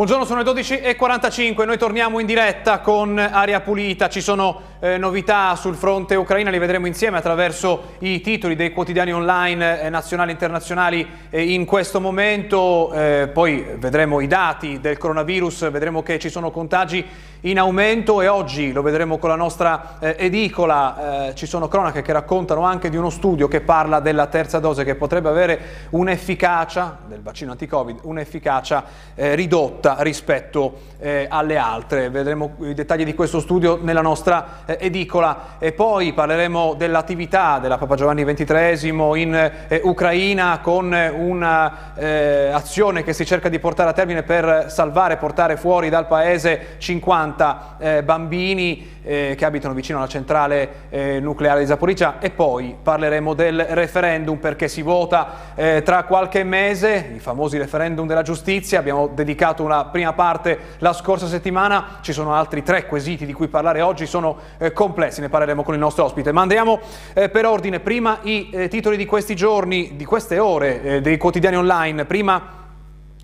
Buongiorno, 0.00 0.24
sono 0.24 0.42
le 0.42 0.50
12.45, 0.50 1.66
noi 1.66 1.76
torniamo 1.76 2.20
in 2.20 2.26
diretta 2.26 2.78
con 2.78 3.18
Aria 3.18 3.60
Pulita, 3.60 4.08
ci 4.08 4.22
sono 4.22 4.62
eh, 4.80 4.96
novità 4.96 5.54
sul 5.56 5.74
fronte 5.74 6.14
ucraina, 6.14 6.48
li 6.48 6.56
vedremo 6.56 6.86
insieme 6.86 7.18
attraverso 7.18 7.96
i 7.98 8.22
titoli 8.22 8.56
dei 8.56 8.72
quotidiani 8.72 9.12
online 9.12 9.82
eh, 9.82 9.90
nazionali 9.90 10.30
e 10.30 10.32
internazionali 10.32 11.06
eh, 11.28 11.52
in 11.52 11.66
questo 11.66 12.00
momento, 12.00 12.90
eh, 12.94 13.28
poi 13.30 13.62
vedremo 13.76 14.20
i 14.20 14.26
dati 14.26 14.80
del 14.80 14.96
coronavirus, 14.96 15.70
vedremo 15.70 16.02
che 16.02 16.18
ci 16.18 16.30
sono 16.30 16.50
contagi 16.50 17.04
in 17.42 17.58
aumento 17.58 18.20
e 18.20 18.28
oggi 18.28 18.72
lo 18.72 18.82
vedremo 18.82 19.18
con 19.18 19.30
la 19.30 19.36
nostra 19.36 19.98
eh, 19.98 20.16
edicola, 20.18 21.28
eh, 21.28 21.34
ci 21.34 21.46
sono 21.46 21.68
cronache 21.68 22.02
che 22.02 22.12
raccontano 22.12 22.62
anche 22.62 22.90
di 22.90 22.96
uno 22.96 23.10
studio 23.10 23.48
che 23.48 23.60
parla 23.60 24.00
della 24.00 24.26
terza 24.26 24.58
dose 24.58 24.84
che 24.84 24.94
potrebbe 24.94 25.28
avere 25.28 25.60
un'efficacia 25.90 26.98
del 27.06 27.22
vaccino 27.22 27.52
anti-covid, 27.52 28.00
un'efficacia 28.02 28.84
ridotta 29.14 29.60
ridotta 29.60 29.96
rispetto 30.00 30.88
eh, 30.98 31.26
alle 31.28 31.56
altre. 31.56 32.10
Vedremo 32.10 32.54
i 32.60 32.74
dettagli 32.74 33.04
di 33.04 33.14
questo 33.14 33.40
studio 33.40 33.78
nella 33.80 34.00
nostra 34.00 34.62
eh, 34.66 34.78
edicola 34.80 35.56
e 35.58 35.72
poi 35.72 36.12
parleremo 36.12 36.74
dell'attività 36.74 37.58
della 37.58 37.78
Papa 37.78 37.94
Giovanni 37.94 38.24
XXIII 38.24 38.88
in 39.20 39.34
eh, 39.34 39.80
Ucraina 39.84 40.60
con 40.60 40.92
un'azione 40.92 43.00
eh, 43.00 43.02
che 43.02 43.12
si 43.12 43.24
cerca 43.24 43.48
di 43.48 43.58
portare 43.58 43.90
a 43.90 43.92
termine 43.92 44.22
per 44.22 44.66
salvare, 44.68 45.16
portare 45.16 45.56
fuori 45.56 45.88
dal 45.88 46.06
paese 46.06 46.76
50 46.78 47.29
eh, 47.78 48.02
bambini 48.02 48.98
eh, 49.02 49.34
che 49.36 49.44
abitano 49.44 49.74
vicino 49.74 49.98
alla 49.98 50.08
centrale 50.08 50.88
nucleare 51.20 51.60
di 51.60 51.66
Zaporizia. 51.66 52.18
E 52.20 52.30
poi 52.30 52.76
parleremo 52.80 53.34
del 53.34 53.64
referendum 53.70 54.38
perché 54.38 54.68
si 54.68 54.82
vota 54.82 55.48
tra 55.84 56.04
qualche 56.04 56.42
mese, 56.44 57.12
i 57.14 57.18
famosi 57.18 57.58
referendum 57.58 58.06
della 58.06 58.22
giustizia, 58.22 58.78
abbiamo 58.78 59.08
dedicato 59.08 59.62
una 59.62 59.86
prima 59.86 60.12
parte 60.12 60.58
la 60.78 60.92
scorsa 60.92 61.26
settimana, 61.26 61.98
ci 62.00 62.12
sono 62.12 62.34
altri 62.34 62.62
tre 62.62 62.86
quesiti 62.86 63.26
di 63.26 63.32
cui 63.32 63.48
parlare 63.48 63.80
oggi, 63.80 64.06
sono 64.06 64.36
eh, 64.58 64.72
complessi, 64.72 65.20
ne 65.20 65.28
parleremo 65.28 65.62
con 65.62 65.74
il 65.74 65.80
nostro 65.80 66.04
ospite. 66.04 66.32
Ma 66.32 66.42
andiamo 66.42 66.80
eh, 67.14 67.28
per 67.28 67.46
ordine, 67.46 67.80
prima 67.80 68.18
i 68.22 68.50
eh, 68.52 68.68
titoli 68.68 68.96
di 68.96 69.06
questi 69.06 69.34
giorni, 69.34 69.96
di 69.96 70.04
queste 70.04 70.38
ore, 70.38 70.82
eh, 70.82 71.00
dei 71.00 71.16
quotidiani 71.16 71.56
online, 71.56 72.04
prima 72.04 72.59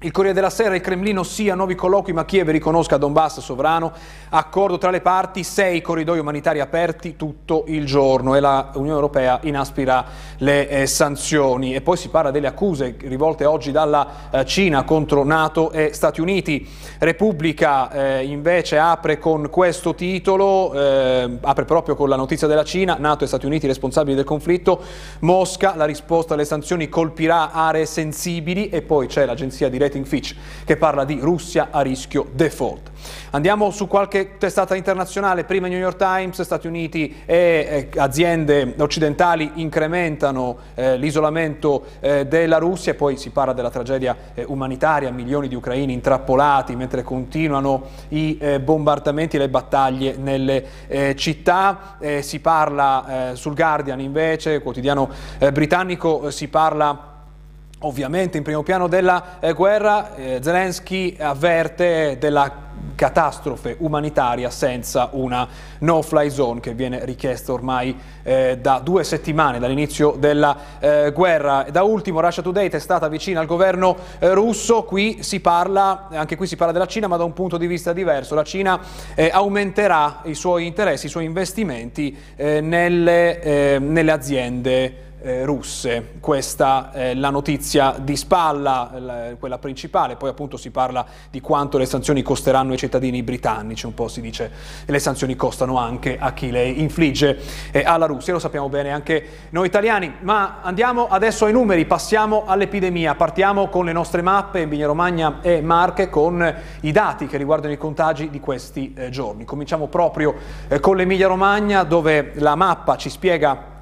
il 0.00 0.10
Corriere 0.10 0.34
della 0.34 0.50
Sera, 0.50 0.74
il 0.74 0.82
Cremlino 0.82 1.22
sia 1.22 1.54
nuovi 1.54 1.74
colloqui 1.74 2.12
ma 2.12 2.26
Kiev 2.26 2.50
riconosca 2.50 2.98
Donbass 2.98 3.40
sovrano, 3.40 3.92
accordo 4.28 4.76
tra 4.76 4.90
le 4.90 5.00
parti, 5.00 5.42
sei 5.42 5.80
corridoi 5.80 6.18
umanitari 6.18 6.60
aperti 6.60 7.16
tutto 7.16 7.64
il 7.68 7.86
giorno 7.86 8.34
e 8.34 8.40
la 8.40 8.72
Unione 8.74 8.94
Europea 8.94 9.38
inaspira 9.44 10.04
le 10.38 10.68
eh, 10.68 10.86
sanzioni. 10.86 11.74
E 11.74 11.80
poi 11.80 11.96
si 11.96 12.10
parla 12.10 12.30
delle 12.30 12.46
accuse 12.46 12.96
rivolte 13.04 13.46
oggi 13.46 13.72
dalla 13.72 14.28
eh, 14.30 14.44
Cina 14.44 14.84
contro 14.84 15.24
Nato 15.24 15.70
e 15.70 15.94
Stati 15.94 16.20
Uniti. 16.20 16.68
Repubblica 16.98 17.90
eh, 17.90 18.24
invece 18.24 18.76
apre 18.76 19.18
con 19.18 19.48
questo 19.48 19.94
titolo, 19.94 20.74
eh, 20.74 21.38
apre 21.40 21.64
proprio 21.64 21.96
con 21.96 22.10
la 22.10 22.16
notizia 22.16 22.46
della 22.46 22.64
Cina, 22.64 22.96
Nato 22.98 23.24
e 23.24 23.28
Stati 23.28 23.46
Uniti 23.46 23.66
responsabili 23.66 24.14
del 24.14 24.26
conflitto, 24.26 24.78
Mosca, 25.20 25.74
la 25.74 25.86
risposta 25.86 26.34
alle 26.34 26.44
sanzioni 26.44 26.90
colpirà 26.90 27.50
aree 27.50 27.86
sensibili 27.86 28.68
e 28.68 28.82
poi 28.82 29.06
c'è 29.06 29.24
l'agenzia 29.24 29.70
di 29.70 29.84
Rating 29.86 30.04
Fitch 30.04 30.34
che 30.64 30.76
parla 30.76 31.04
di 31.04 31.18
Russia 31.20 31.68
a 31.70 31.80
rischio 31.80 32.28
default. 32.32 32.90
Andiamo 33.30 33.70
su 33.70 33.86
qualche 33.86 34.36
testata 34.38 34.74
internazionale, 34.74 35.44
prima 35.44 35.68
New 35.68 35.78
York 35.78 35.96
Times, 35.96 36.40
Stati 36.40 36.66
Uniti 36.66 37.22
e 37.24 37.88
eh, 37.92 37.98
aziende 37.98 38.74
occidentali 38.78 39.52
incrementano 39.54 40.56
eh, 40.74 40.96
l'isolamento 40.96 41.84
eh, 42.00 42.26
della 42.26 42.58
Russia. 42.58 42.92
E 42.92 42.94
poi 42.94 43.16
si 43.16 43.30
parla 43.30 43.52
della 43.52 43.70
tragedia 43.70 44.16
eh, 44.34 44.44
umanitaria, 44.46 45.10
milioni 45.10 45.48
di 45.48 45.54
ucraini 45.54 45.92
intrappolati 45.92 46.74
mentre 46.74 47.02
continuano 47.02 47.84
i 48.08 48.38
eh, 48.40 48.60
bombardamenti 48.60 49.36
e 49.36 49.38
le 49.38 49.48
battaglie 49.48 50.16
nelle 50.16 50.64
eh, 50.88 51.14
città, 51.16 51.96
si 52.20 52.40
parla 52.40 53.32
sul 53.34 53.54
Guardian 53.54 54.00
invece, 54.00 54.60
quotidiano 54.60 55.08
britannico, 55.52 56.30
si 56.30 56.48
parla 56.48 57.15
Ovviamente 57.86 58.36
in 58.36 58.42
primo 58.42 58.64
piano 58.64 58.88
della 58.88 59.38
eh, 59.38 59.52
guerra 59.52 60.16
eh, 60.16 60.40
Zelensky 60.42 61.16
avverte 61.20 62.16
della 62.18 62.64
catastrofe 62.96 63.76
umanitaria 63.78 64.50
senza 64.50 65.10
una 65.12 65.46
no-fly 65.78 66.28
zone 66.28 66.58
che 66.58 66.74
viene 66.74 67.04
richiesta 67.04 67.52
ormai 67.52 67.96
eh, 68.24 68.58
da 68.60 68.80
due 68.82 69.04
settimane 69.04 69.60
dall'inizio 69.60 70.16
della 70.18 70.56
eh, 70.80 71.12
guerra. 71.14 71.64
Da 71.70 71.84
ultimo 71.84 72.20
Russia 72.20 72.42
Today 72.42 72.68
è 72.68 72.78
stata 72.80 73.06
vicina 73.06 73.38
al 73.38 73.46
governo 73.46 73.96
eh, 74.18 74.34
russo, 74.34 74.82
qui 74.82 75.22
si 75.22 75.38
parla, 75.38 76.08
anche 76.10 76.34
qui 76.34 76.48
si 76.48 76.56
parla 76.56 76.72
della 76.72 76.86
Cina 76.86 77.06
ma 77.06 77.16
da 77.16 77.22
un 77.22 77.34
punto 77.34 77.56
di 77.56 77.68
vista 77.68 77.92
diverso. 77.92 78.34
La 78.34 78.42
Cina 78.42 78.80
eh, 79.14 79.30
aumenterà 79.32 80.22
i 80.24 80.34
suoi 80.34 80.66
interessi, 80.66 81.06
i 81.06 81.10
suoi 81.10 81.24
investimenti 81.24 82.18
eh, 82.34 82.60
nelle, 82.60 83.78
nelle 83.78 84.10
aziende 84.10 85.04
eh, 85.20 85.44
russe. 85.44 86.14
Questa 86.20 86.90
è 86.92 87.14
la 87.14 87.30
notizia 87.30 87.96
di 87.98 88.16
spalla, 88.16 88.90
la, 88.98 89.34
quella 89.38 89.58
principale, 89.58 90.16
poi 90.16 90.30
appunto 90.30 90.56
si 90.56 90.70
parla 90.70 91.04
di 91.30 91.40
quanto 91.40 91.78
le 91.78 91.86
sanzioni 91.86 92.22
costeranno 92.22 92.72
ai 92.72 92.78
cittadini 92.78 93.22
britannici, 93.22 93.86
un 93.86 93.94
po' 93.94 94.08
si 94.08 94.20
dice 94.20 94.50
che 94.84 94.92
le 94.92 94.98
sanzioni 94.98 95.36
costano 95.36 95.78
anche 95.78 96.18
a 96.18 96.32
chi 96.32 96.50
le 96.50 96.64
infligge 96.64 97.38
eh, 97.70 97.82
alla 97.82 98.06
Russia, 98.06 98.32
lo 98.32 98.38
sappiamo 98.38 98.68
bene 98.68 98.90
anche 98.90 99.26
noi 99.50 99.66
italiani, 99.66 100.16
ma 100.20 100.60
andiamo 100.62 101.08
adesso 101.08 101.44
ai 101.44 101.52
numeri, 101.52 101.86
passiamo 101.86 102.44
all'epidemia, 102.46 103.14
partiamo 103.14 103.68
con 103.68 103.84
le 103.84 103.92
nostre 103.92 104.22
mappe. 104.22 104.60
In 104.60 104.68
Vigna 104.68 104.86
Romagna 104.86 105.38
e 105.42 105.60
Marche 105.60 106.08
con 106.08 106.54
i 106.80 106.92
dati 106.92 107.26
che 107.26 107.36
riguardano 107.36 107.72
i 107.72 107.76
contagi 107.76 108.30
di 108.30 108.40
questi 108.40 108.92
eh, 108.96 109.10
giorni. 109.10 109.44
Cominciamo 109.44 109.88
proprio 109.88 110.34
eh, 110.68 110.80
con 110.80 110.96
l'Emilia 110.96 111.28
Romagna 111.28 111.82
dove 111.82 112.32
la 112.36 112.54
mappa 112.54 112.96
ci 112.96 113.10
spiega 113.10 113.74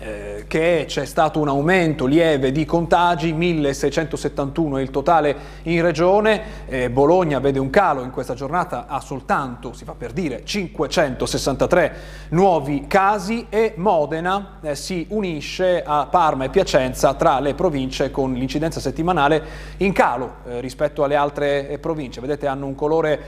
eh, 0.00 0.44
che 0.48 0.84
c'è 0.88 1.04
stato 1.04 1.40
un 1.40 1.48
aumento 1.48 2.06
lieve 2.06 2.52
di 2.52 2.64
contagi, 2.64 3.34
1671 3.34 4.78
è 4.78 4.80
il 4.80 4.90
totale 4.90 5.36
in 5.64 5.82
regione, 5.82 6.42
eh, 6.66 6.88
Bologna 6.88 7.38
vede 7.38 7.58
un 7.58 7.68
calo 7.68 8.02
in 8.02 8.10
questa 8.10 8.32
giornata, 8.32 8.86
ha 8.88 9.00
soltanto, 9.00 9.74
si 9.74 9.84
fa 9.84 9.92
per 9.92 10.12
dire, 10.12 10.42
563 10.42 11.92
nuovi 12.30 12.86
casi 12.86 13.46
e 13.50 13.74
Modena 13.76 14.58
eh, 14.62 14.74
si 14.74 15.04
unisce 15.10 15.82
a 15.84 16.06
Parma 16.06 16.44
e 16.44 16.48
Piacenza 16.48 17.12
tra 17.12 17.38
le 17.38 17.52
province 17.52 18.10
con 18.10 18.32
l'incidenza 18.32 18.80
settimanale 18.80 19.42
in 19.78 19.92
calo 19.92 20.36
eh, 20.46 20.60
rispetto 20.60 21.04
alle 21.04 21.14
altre 21.14 21.68
eh, 21.68 21.78
province. 21.78 22.22
Vedete 22.22 22.46
hanno 22.46 22.66
un 22.66 22.74
colore 22.74 23.18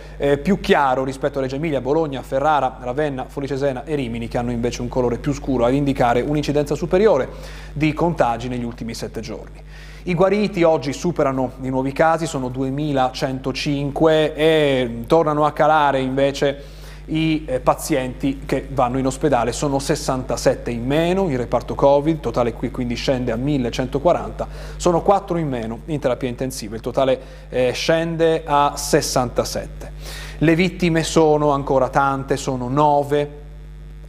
più 0.43 0.61
chiaro 0.61 1.05
rispetto 1.05 1.38
a 1.38 1.43
Reggio 1.43 1.56
Emilia, 1.56 1.81
Bologna, 1.81 2.22
Ferrara, 2.22 2.78
Ravenna, 2.81 3.27
Folicesena 3.28 3.84
e 3.84 3.94
Rimini 3.94 4.28
che 4.28 4.38
hanno 4.38 4.50
invece 4.50 4.81
un 4.81 4.88
colore 4.88 5.19
più 5.19 5.32
scuro 5.32 5.65
ad 5.65 5.75
indicare 5.75 6.21
un'incidenza 6.21 6.62
un'incidenza 6.62 6.75
superiore 6.75 7.28
di 7.73 7.93
contagi 7.93 8.49
negli 8.49 8.65
ultimi 8.65 8.95
sette 8.95 9.21
giorni. 9.21 9.61
I 10.05 10.15
guariti 10.15 10.62
oggi 10.62 10.93
superano 10.93 11.53
i 11.62 11.69
nuovi 11.69 11.93
casi, 11.93 12.27
sono 12.27 12.49
2105 12.49 14.34
e 14.34 15.05
tornano 15.06 15.45
a 15.45 15.53
calare 15.53 16.00
invece 16.00 16.81
i 17.06 17.45
eh, 17.47 17.61
pazienti 17.61 18.43
che 18.47 18.69
vanno 18.71 18.99
in 18.99 19.06
ospedale, 19.06 19.53
sono 19.53 19.78
67 19.78 20.71
in 20.71 20.87
meno 20.87 21.28
in 21.28 21.37
reparto 21.37 21.75
Covid, 21.75 22.15
il 22.15 22.21
totale 22.21 22.53
qui 22.53 22.71
quindi 22.71 22.94
scende 22.94 23.33
a 23.33 23.37
1140, 23.37 24.49
sono 24.77 25.03
4 25.03 25.37
in 25.39 25.49
meno 25.49 25.81
in 25.87 25.99
terapia 25.99 26.29
intensiva, 26.29 26.77
il 26.77 26.81
totale 26.81 27.21
eh, 27.49 27.73
scende 27.73 28.43
a 28.44 28.75
67. 28.76 29.93
Le 30.38 30.55
vittime 30.55 31.03
sono 31.03 31.50
ancora 31.50 31.88
tante, 31.88 32.37
sono 32.37 32.69
9, 32.69 33.42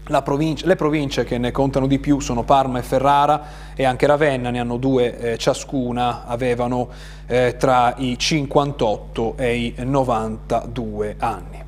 Provincia, 0.04 0.68
le 0.68 0.76
province 0.76 1.24
che 1.24 1.38
ne 1.38 1.52
contano 1.52 1.88
di 1.88 1.98
più 1.98 2.20
sono 2.20 2.44
Parma 2.44 2.80
e 2.80 2.82
Ferrara 2.82 3.42
e 3.74 3.86
anche 3.86 4.06
Ravenna, 4.06 4.50
ne 4.50 4.60
hanno 4.60 4.76
due 4.76 5.18
eh, 5.18 5.38
ciascuna, 5.38 6.26
avevano 6.26 6.90
eh, 7.26 7.56
tra 7.58 7.94
i 7.98 8.20
58 8.20 9.36
e 9.38 9.56
i 9.56 9.74
92 9.78 11.16
anni. 11.20 11.64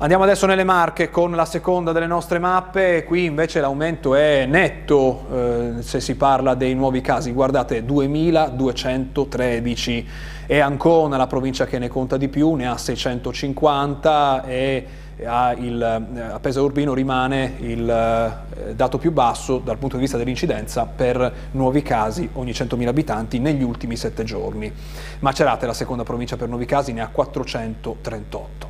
Andiamo 0.00 0.22
adesso 0.22 0.46
nelle 0.46 0.62
Marche 0.62 1.10
con 1.10 1.32
la 1.32 1.44
seconda 1.44 1.90
delle 1.90 2.06
nostre 2.06 2.38
mappe, 2.38 3.02
qui 3.02 3.24
invece 3.24 3.60
l'aumento 3.60 4.14
è 4.14 4.46
netto 4.46 5.26
eh, 5.32 5.82
se 5.82 5.98
si 5.98 6.14
parla 6.14 6.54
dei 6.54 6.72
nuovi 6.74 7.00
casi, 7.00 7.32
guardate 7.32 7.84
2213 7.84 10.08
e 10.46 10.60
Ancona, 10.60 11.16
la 11.16 11.26
provincia 11.26 11.66
che 11.66 11.80
ne 11.80 11.88
conta 11.88 12.16
di 12.16 12.28
più, 12.28 12.54
ne 12.54 12.68
ha 12.68 12.76
650 12.76 14.44
e 14.44 14.86
il, 15.20 16.08
eh, 16.14 16.20
a 16.20 16.38
Pesaro 16.38 16.66
Urbino 16.66 16.94
rimane 16.94 17.54
il 17.58 17.88
eh, 17.88 18.74
dato 18.74 18.98
più 18.98 19.10
basso 19.10 19.58
dal 19.58 19.76
punto 19.76 19.96
di 19.96 20.02
vista 20.02 20.16
dell'incidenza 20.16 20.86
per 20.86 21.32
nuovi 21.52 21.82
casi 21.82 22.28
ogni 22.34 22.52
100.000 22.52 22.86
abitanti 22.86 23.38
negli 23.38 23.62
ultimi 23.62 23.96
sette 23.96 24.22
giorni. 24.22 24.72
Macerate, 25.20 25.66
la 25.66 25.74
seconda 25.74 26.04
provincia 26.04 26.36
per 26.36 26.48
nuovi 26.48 26.66
casi, 26.66 26.92
ne 26.92 27.00
ha 27.00 27.08
438. 27.08 28.66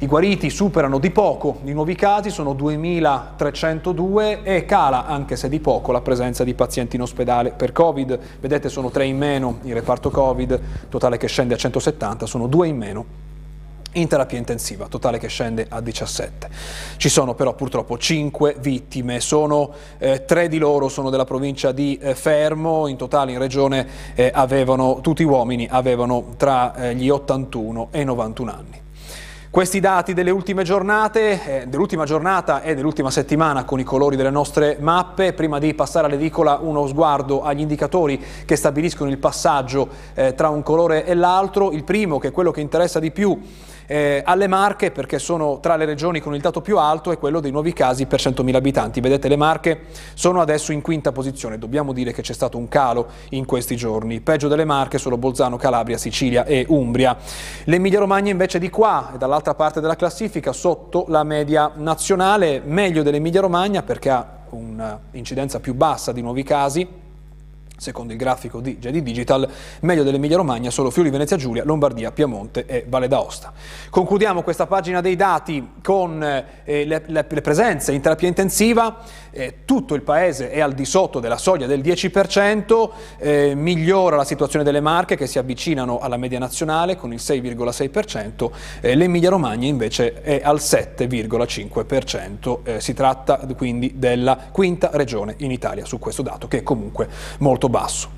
I 0.00 0.06
guariti 0.06 0.50
superano 0.50 0.98
di 0.98 1.10
poco 1.10 1.60
i 1.64 1.72
nuovi 1.72 1.94
casi, 1.94 2.28
sono 2.28 2.52
2.302 2.52 4.40
e 4.42 4.66
cala, 4.66 5.06
anche 5.06 5.36
se 5.36 5.48
di 5.48 5.60
poco, 5.60 5.92
la 5.92 6.02
presenza 6.02 6.44
di 6.44 6.52
pazienti 6.52 6.96
in 6.96 7.02
ospedale 7.02 7.52
per 7.52 7.72
Covid. 7.72 8.18
Vedete 8.38 8.68
sono 8.68 8.90
3 8.90 9.06
in 9.06 9.16
meno 9.16 9.58
in 9.62 9.72
reparto 9.72 10.10
Covid, 10.10 10.60
totale 10.90 11.16
che 11.16 11.28
scende 11.28 11.54
a 11.54 11.56
170, 11.56 12.26
sono 12.26 12.46
2 12.46 12.68
in 12.68 12.76
meno 12.76 13.26
in 13.96 14.08
terapia 14.08 14.38
intensiva, 14.38 14.86
totale 14.86 15.18
che 15.18 15.28
scende 15.28 15.66
a 15.68 15.80
17. 15.80 16.48
Ci 16.96 17.08
sono 17.08 17.34
però 17.34 17.54
purtroppo 17.54 17.98
5 17.98 18.56
vittime, 18.58 19.20
sono, 19.20 19.72
eh, 19.98 20.24
3 20.24 20.48
di 20.48 20.58
loro 20.58 20.88
sono 20.88 21.10
della 21.10 21.24
provincia 21.24 21.72
di 21.72 21.98
eh, 22.00 22.14
Fermo, 22.14 22.86
in 22.86 22.96
totale 22.96 23.32
in 23.32 23.38
regione 23.38 23.86
eh, 24.14 24.30
avevano, 24.32 25.00
tutti 25.00 25.22
uomini 25.22 25.66
avevano 25.70 26.34
tra 26.36 26.74
eh, 26.74 26.94
gli 26.94 27.08
81 27.08 27.88
e 27.90 28.00
i 28.00 28.04
91 28.04 28.50
anni. 28.50 28.84
Questi 29.56 29.80
dati 29.80 30.12
delle 30.12 30.30
ultime 30.30 30.64
giornate, 30.64 31.62
eh, 31.62 31.66
dell'ultima 31.66 32.04
giornata 32.04 32.60
e 32.60 32.74
dell'ultima 32.74 33.10
settimana 33.10 33.64
con 33.64 33.80
i 33.80 33.84
colori 33.84 34.14
delle 34.14 34.28
nostre 34.28 34.76
mappe, 34.80 35.32
prima 35.32 35.58
di 35.58 35.72
passare 35.72 36.08
all'edicola 36.08 36.58
uno 36.60 36.86
sguardo 36.86 37.42
agli 37.42 37.60
indicatori 37.60 38.22
che 38.44 38.54
stabiliscono 38.54 39.08
il 39.08 39.16
passaggio 39.16 39.88
eh, 40.12 40.34
tra 40.34 40.50
un 40.50 40.62
colore 40.62 41.06
e 41.06 41.14
l'altro, 41.14 41.72
il 41.72 41.84
primo 41.84 42.18
che 42.18 42.28
è 42.28 42.32
quello 42.32 42.50
che 42.50 42.60
interessa 42.60 42.98
di 42.98 43.10
più 43.10 43.40
eh, 43.86 44.22
alle 44.24 44.46
Marche 44.46 44.90
perché 44.90 45.18
sono 45.18 45.60
tra 45.60 45.76
le 45.76 45.84
regioni 45.84 46.20
con 46.20 46.34
il 46.34 46.40
dato 46.40 46.60
più 46.60 46.78
alto 46.78 47.12
è 47.12 47.18
quello 47.18 47.40
dei 47.40 47.50
nuovi 47.50 47.72
casi 47.72 48.06
per 48.06 48.20
100.000 48.20 48.54
abitanti. 48.54 49.00
Vedete 49.00 49.28
le 49.28 49.36
Marche 49.36 49.80
sono 50.14 50.40
adesso 50.40 50.72
in 50.72 50.80
quinta 50.80 51.12
posizione, 51.12 51.58
dobbiamo 51.58 51.92
dire 51.92 52.12
che 52.12 52.22
c'è 52.22 52.32
stato 52.32 52.58
un 52.58 52.68
calo 52.68 53.08
in 53.30 53.44
questi 53.44 53.76
giorni. 53.76 54.20
Peggio 54.20 54.48
delle 54.48 54.64
Marche 54.64 54.98
solo 54.98 55.16
Bolzano, 55.16 55.56
Calabria, 55.56 55.98
Sicilia 55.98 56.44
e 56.44 56.64
Umbria. 56.68 57.16
L'Emilia 57.64 57.98
Romagna 57.98 58.30
invece 58.30 58.58
di 58.58 58.70
qua, 58.70 59.12
dall'altra 59.16 59.54
parte 59.54 59.80
della 59.80 59.96
classifica, 59.96 60.52
sotto 60.52 61.04
la 61.08 61.24
media 61.24 61.72
nazionale, 61.76 62.60
meglio 62.64 63.02
dell'Emilia 63.02 63.40
Romagna 63.40 63.82
perché 63.82 64.10
ha 64.10 64.26
un'incidenza 64.50 65.60
più 65.60 65.74
bassa 65.74 66.12
di 66.12 66.22
nuovi 66.22 66.42
casi, 66.42 67.04
secondo 67.76 68.12
il 68.12 68.18
grafico 68.18 68.60
di 68.60 68.78
JD 68.78 68.98
Digital, 68.98 69.48
meglio 69.80 70.02
dell'Emilia 70.02 70.36
Romagna 70.36 70.70
solo 70.70 70.90
Friuli 70.90 71.10
Venezia 71.10 71.36
Giulia, 71.36 71.64
Lombardia, 71.64 72.10
Piemonte 72.10 72.66
e 72.66 72.84
Valle 72.88 73.08
d'Aosta. 73.08 73.52
Concludiamo 73.90 74.42
questa 74.42 74.66
pagina 74.66 75.00
dei 75.00 75.16
dati 75.16 75.72
con 75.82 76.22
eh, 76.22 76.44
le, 76.64 77.02
le, 77.06 77.06
le, 77.06 77.40
presenze 77.40 77.92
in 77.92 78.00
terapia 78.00 78.28
intensiva, 78.28 78.98
eh, 79.30 79.58
tutto 79.64 79.94
il 79.94 80.02
paese 80.02 80.50
è 80.50 80.60
al 80.60 80.72
di 80.72 80.84
sotto 80.84 81.20
della 81.20 81.36
soglia 81.36 81.66
del 81.66 81.80
10%, 81.80 82.90
eh, 83.18 83.54
migliora 83.54 84.16
la 84.16 84.24
situazione 84.24 84.64
delle 84.64 84.80
Marche 84.80 85.16
che 85.16 85.26
si 85.26 85.38
avvicinano 85.38 85.98
alla 85.98 86.16
media 86.16 86.38
nazionale 86.38 86.96
con 86.96 87.12
il 87.12 87.20
6,6%, 87.20 88.50
eh, 88.80 88.94
l'Emilia 88.94 89.30
Romagna 89.30 89.66
invece 89.66 90.22
è 90.22 90.40
al 90.42 90.58
7,5%, 90.58 92.58
eh, 92.64 92.80
si 92.80 92.94
tratta 92.94 93.38
quindi 93.56 93.94
della 93.96 94.48
quinta 94.50 94.90
regione 94.92 95.34
in 95.38 95.50
Italia 95.50 95.84
su 95.84 95.98
questo 95.98 96.22
dato 96.22 96.48
che 96.48 96.58
è 96.58 96.62
comunque 96.62 97.08
molto 97.38 97.65
molto 97.66 97.68
basso. 97.68 98.08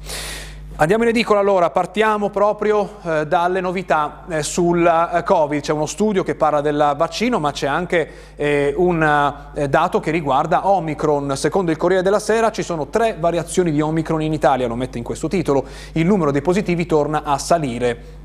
Andiamo 0.80 1.02
in 1.02 1.08
edicola 1.08 1.40
allora, 1.40 1.70
partiamo 1.70 2.30
proprio 2.30 2.98
eh, 3.02 3.26
dalle 3.26 3.60
novità 3.60 4.22
eh, 4.28 4.44
sul 4.44 4.86
eh, 4.86 5.24
Covid. 5.24 5.60
C'è 5.60 5.72
uno 5.72 5.86
studio 5.86 6.22
che 6.22 6.36
parla 6.36 6.60
del 6.60 6.94
vaccino, 6.96 7.40
ma 7.40 7.50
c'è 7.50 7.66
anche 7.66 8.08
eh, 8.36 8.72
un 8.76 9.50
eh, 9.54 9.68
dato 9.68 9.98
che 9.98 10.12
riguarda 10.12 10.68
Omicron. 10.68 11.36
Secondo 11.36 11.72
il 11.72 11.76
Corriere 11.76 12.04
della 12.04 12.20
Sera 12.20 12.52
ci 12.52 12.62
sono 12.62 12.86
tre 12.86 13.16
variazioni 13.18 13.72
di 13.72 13.80
Omicron 13.80 14.22
in 14.22 14.32
Italia, 14.32 14.68
lo 14.68 14.76
mette 14.76 14.98
in 14.98 15.04
questo 15.04 15.26
titolo. 15.26 15.64
Il 15.94 16.06
numero 16.06 16.30
dei 16.30 16.42
positivi 16.42 16.86
torna 16.86 17.24
a 17.24 17.38
salire. 17.38 18.16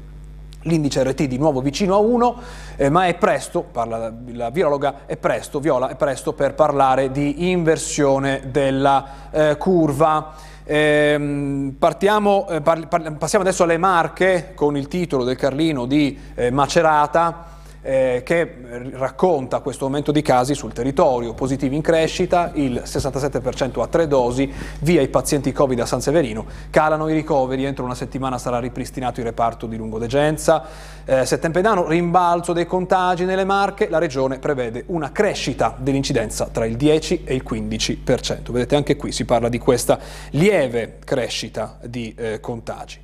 L'indice 0.66 1.04
RT 1.04 1.24
di 1.24 1.38
nuovo 1.38 1.60
vicino 1.60 1.96
a 1.96 1.98
1, 1.98 2.42
eh, 2.78 2.90
ma 2.90 3.08
è 3.08 3.16
presto, 3.16 3.66
parla 3.70 4.14
la 4.28 4.50
virologa, 4.50 5.00
è 5.08 5.18
presto, 5.18 5.60
Viola, 5.60 5.90
è 5.90 5.96
presto 5.96 6.32
per 6.32 6.54
parlare 6.54 7.12
di 7.12 7.50
inversione 7.50 8.44
della 8.50 9.56
curva. 9.58 10.52
Eh, 10.66 11.74
partiamo, 11.78 12.48
eh, 12.50 12.62
par, 12.62 12.88
par, 12.88 13.14
passiamo 13.18 13.44
adesso 13.44 13.64
alle 13.64 13.78
Marche 13.78 14.54
con 14.56 14.78
il 14.78 14.88
titolo 14.88 15.24
del 15.24 15.36
Carlino 15.36 15.86
di 15.86 16.18
eh, 16.36 16.52
Macerata 16.52 17.52
eh, 17.84 18.22
che 18.26 18.56
racconta 18.94 19.60
questo 19.60 19.86
aumento 19.86 20.12
di 20.12 20.22
casi 20.22 20.56
sul 20.56 20.74
territorio, 20.74 21.34
positivi 21.34 21.76
in 21.76 21.82
crescita, 21.82 22.52
il 22.56 22.82
67% 22.86 23.82
a 23.82 23.88
tre 23.88 24.08
dosi, 24.08 24.52
via 24.80 25.02
i 25.02 25.10
pazienti 25.10 25.52
Covid 25.52 25.80
a 25.80 25.86
San 25.86 26.02
Severino, 26.02 26.46
calano 26.70 27.08
i 27.10 27.14
ricoveri, 27.14 27.66
entro 27.66 27.84
una 27.86 27.96
settimana 27.96 28.38
sarà 28.38 28.60
ripristinato 28.60 29.20
il 29.20 29.26
reparto 29.28 29.68
di 29.68 29.78
lungodegenza, 29.78 30.64
eh, 31.06 31.26
Settempedano, 31.26 31.88
rimbalzo 31.88 32.54
dei 32.54 32.66
contagi 32.66 33.26
nelle 33.26 33.44
Marche, 33.44 33.90
la 33.90 33.98
regione 33.98 34.40
prevede 34.40 34.86
una 34.88 35.12
crescita 35.12 35.76
dell'incidenza 35.78 36.48
tra 36.52 36.66
il 36.66 36.78
10 36.78 37.24
e 37.26 37.36
il 37.36 37.44
15%. 37.48 38.52
Vedete 38.52 38.76
anche 38.76 38.96
qui 38.96 39.12
si 39.12 39.26
parla 39.26 39.50
di 39.50 39.58
questa 39.60 40.00
lieve 40.32 41.00
crescita 41.04 41.78
di 41.84 42.14
eh, 42.18 42.40
contagi. 42.40 43.03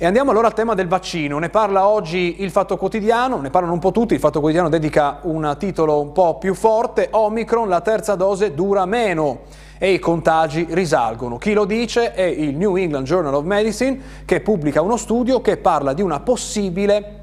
E 0.00 0.06
andiamo 0.06 0.30
allora 0.30 0.46
al 0.46 0.54
tema 0.54 0.74
del 0.74 0.86
vaccino, 0.86 1.40
ne 1.40 1.48
parla 1.48 1.88
oggi 1.88 2.36
il 2.38 2.52
Fatto 2.52 2.76
Quotidiano, 2.76 3.40
ne 3.40 3.50
parlano 3.50 3.72
un 3.72 3.80
po' 3.80 3.90
tutti, 3.90 4.14
il 4.14 4.20
Fatto 4.20 4.38
Quotidiano 4.38 4.68
dedica 4.68 5.18
un 5.22 5.56
titolo 5.58 6.00
un 6.00 6.12
po' 6.12 6.38
più 6.38 6.54
forte, 6.54 7.08
Omicron, 7.10 7.68
la 7.68 7.80
terza 7.80 8.14
dose 8.14 8.54
dura 8.54 8.86
meno 8.86 9.40
e 9.76 9.90
i 9.90 9.98
contagi 9.98 10.68
risalgono. 10.70 11.36
Chi 11.36 11.52
lo 11.52 11.64
dice 11.64 12.12
è 12.12 12.22
il 12.22 12.56
New 12.56 12.76
England 12.76 13.06
Journal 13.06 13.34
of 13.34 13.42
Medicine 13.42 13.98
che 14.24 14.40
pubblica 14.40 14.82
uno 14.82 14.96
studio 14.96 15.40
che 15.40 15.56
parla 15.56 15.92
di 15.94 16.02
una 16.02 16.20
possibile 16.20 17.17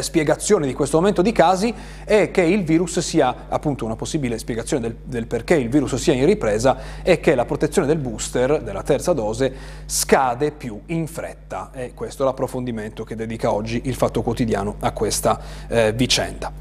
spiegazione 0.00 0.66
di 0.66 0.74
questo 0.74 0.96
aumento 0.96 1.22
di 1.22 1.32
casi 1.32 1.74
è 2.04 2.30
che 2.30 2.42
il 2.42 2.64
virus 2.64 3.00
sia, 3.00 3.46
appunto 3.48 3.84
una 3.84 3.96
possibile 3.96 4.38
spiegazione 4.38 4.82
del, 4.82 4.96
del, 5.04 5.26
perché 5.26 5.54
il 5.54 5.68
virus 5.68 5.94
sia 5.96 6.14
in 6.14 6.24
ripresa, 6.24 6.76
è 7.02 7.20
che 7.20 7.34
la 7.34 7.44
protezione 7.44 7.86
del 7.86 7.98
booster, 7.98 8.62
della 8.62 8.82
terza 8.82 9.12
dose, 9.12 9.52
scade 9.86 10.52
più 10.52 10.80
in 10.86 11.06
fretta. 11.06 11.70
E 11.74 11.92
questo 11.94 12.22
è 12.22 12.26
l'approfondimento 12.26 13.04
che 13.04 13.16
dedica 13.16 13.52
oggi 13.52 13.82
il 13.84 13.94
Fatto 13.94 14.22
Quotidiano 14.22 14.76
a 14.80 14.92
questa 14.92 15.40
eh, 15.68 15.92
vicenda. 15.92 16.52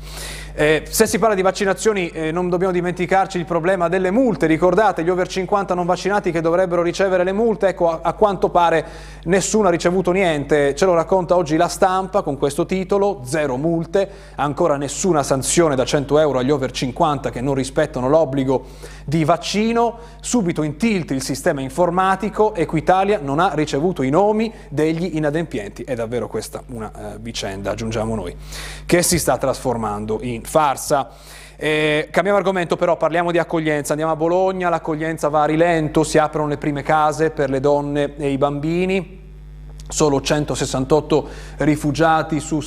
Eh, 0.53 0.83
se 0.89 1.07
si 1.07 1.17
parla 1.17 1.33
di 1.33 1.41
vaccinazioni 1.41 2.09
eh, 2.09 2.31
non 2.31 2.49
dobbiamo 2.49 2.73
dimenticarci 2.73 3.37
il 3.37 3.45
problema 3.45 3.87
delle 3.87 4.11
multe, 4.11 4.47
ricordate 4.47 5.01
gli 5.01 5.09
over 5.09 5.25
50 5.25 5.73
non 5.73 5.85
vaccinati 5.85 6.29
che 6.31 6.41
dovrebbero 6.41 6.81
ricevere 6.81 7.23
le 7.23 7.31
multe, 7.31 7.69
ecco 7.69 7.89
a, 7.89 7.99
a, 8.01 8.13
quanto 8.13 8.49
pare 8.49 8.85
nessuno 9.23 9.69
ha 9.69 9.71
ricevuto 9.71 10.11
niente, 10.11 10.75
ce 10.75 10.85
lo 10.85 10.93
racconta 10.93 11.37
oggi 11.37 11.55
la 11.55 11.69
stampa 11.69 12.21
con 12.21 12.37
questo 12.37 12.65
titolo, 12.65 13.20
zero 13.23 13.57
multe, 13.57 14.09
ancora 14.35 14.77
nessuna 14.77 15.23
sanzione 15.23 15.75
da 15.75 15.85
100 15.85 16.19
euro 16.19 16.39
agli 16.39 16.51
over 16.51 16.71
50 16.71 17.29
che 17.29 17.41
non 17.41 17.53
rispettano 17.53 18.09
l'obbligo 18.09 18.65
di 19.05 19.23
vaccino, 19.23 19.97
subito 20.21 20.63
in 20.63 20.77
tilt 20.77 21.11
il 21.11 21.21
sistema 21.21 21.61
informatico, 21.61 22.55
Equitalia 22.55 23.19
non 23.21 23.39
ha 23.39 23.53
ricevuto 23.53 24.03
i 24.03 24.09
nomi 24.09 24.53
degli 24.69 25.15
inadempienti, 25.15 25.83
è 25.83 25.95
davvero 25.95 26.27
questa 26.27 26.63
una 26.67 26.91
eh, 26.91 27.17
vicenda, 27.19 27.71
aggiungiamo 27.71 28.15
noi, 28.15 28.35
che 28.85 29.01
si 29.03 29.19
sta 29.19 29.37
trasformando 29.37 30.19
in 30.21 30.43
farsa. 30.43 31.09
Eh, 31.63 32.07
cambiamo 32.09 32.39
argomento 32.39 32.75
però, 32.75 32.97
parliamo 32.97 33.31
di 33.31 33.37
accoglienza, 33.37 33.91
andiamo 33.91 34.11
a 34.11 34.15
Bologna, 34.15 34.69
l'accoglienza 34.69 35.29
va 35.29 35.43
a 35.43 35.45
rilento, 35.45 36.03
si 36.03 36.17
aprono 36.17 36.47
le 36.47 36.57
prime 36.57 36.81
case 36.81 37.29
per 37.29 37.51
le 37.51 37.59
donne 37.59 38.15
e 38.15 38.31
i 38.31 38.37
bambini, 38.39 39.20
solo 39.91 40.21
168 40.21 41.27
rifugiati 41.57 42.39
su 42.39 42.61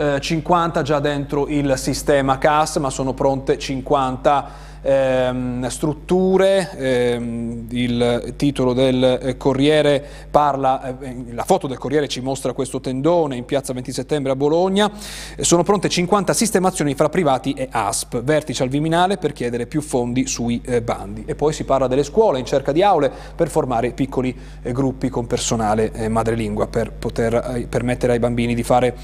650 0.00 0.80
già 0.80 0.98
dentro 0.98 1.46
il 1.48 1.74
sistema 1.76 2.38
CAS, 2.38 2.76
ma 2.76 2.88
sono 2.88 3.12
pronte 3.12 3.58
50 3.58 4.68
ehm, 4.82 5.66
strutture, 5.68 6.70
ehm, 6.76 7.66
il 7.70 8.34
titolo 8.36 8.72
del 8.72 9.18
eh, 9.22 9.36
Corriere 9.36 10.04
parla, 10.30 10.98
eh, 11.00 11.24
la 11.32 11.44
foto 11.44 11.66
del 11.66 11.78
Corriere 11.78 12.08
ci 12.08 12.20
mostra 12.20 12.52
questo 12.52 12.80
tendone 12.80 13.36
in 13.36 13.44
piazza 13.44 13.72
20 13.72 13.92
settembre 13.92 14.32
a 14.32 14.36
Bologna, 14.36 14.90
sono 15.38 15.62
pronte 15.62 15.88
50 15.88 16.32
sistemazioni 16.32 16.94
fra 16.94 17.08
privati 17.08 17.52
e 17.52 17.68
ASP, 17.70 18.22
vertice 18.22 18.62
al 18.62 18.68
Viminale 18.68 19.18
per 19.18 19.32
chiedere 19.32 19.66
più 19.66 19.80
fondi 19.80 20.26
sui 20.26 20.60
eh, 20.64 20.82
bandi 20.82 21.24
e 21.26 21.34
poi 21.34 21.52
si 21.52 21.64
parla 21.64 21.86
delle 21.86 22.04
scuole 22.04 22.38
in 22.38 22.44
cerca 22.44 22.72
di 22.72 22.82
aule 22.82 23.10
per 23.34 23.48
formare 23.48 23.92
piccoli 23.92 24.36
eh, 24.62 24.72
gruppi 24.72 25.08
con 25.08 25.26
personale 25.26 25.92
eh, 25.92 26.08
madrelingua 26.08 26.68
per 26.68 26.92
poter 26.92 27.34
eh, 27.34 27.66
permettere 27.68 28.14
ai 28.14 28.18
bambini 28.18 28.54
di 28.54 28.62
fare 28.62 28.96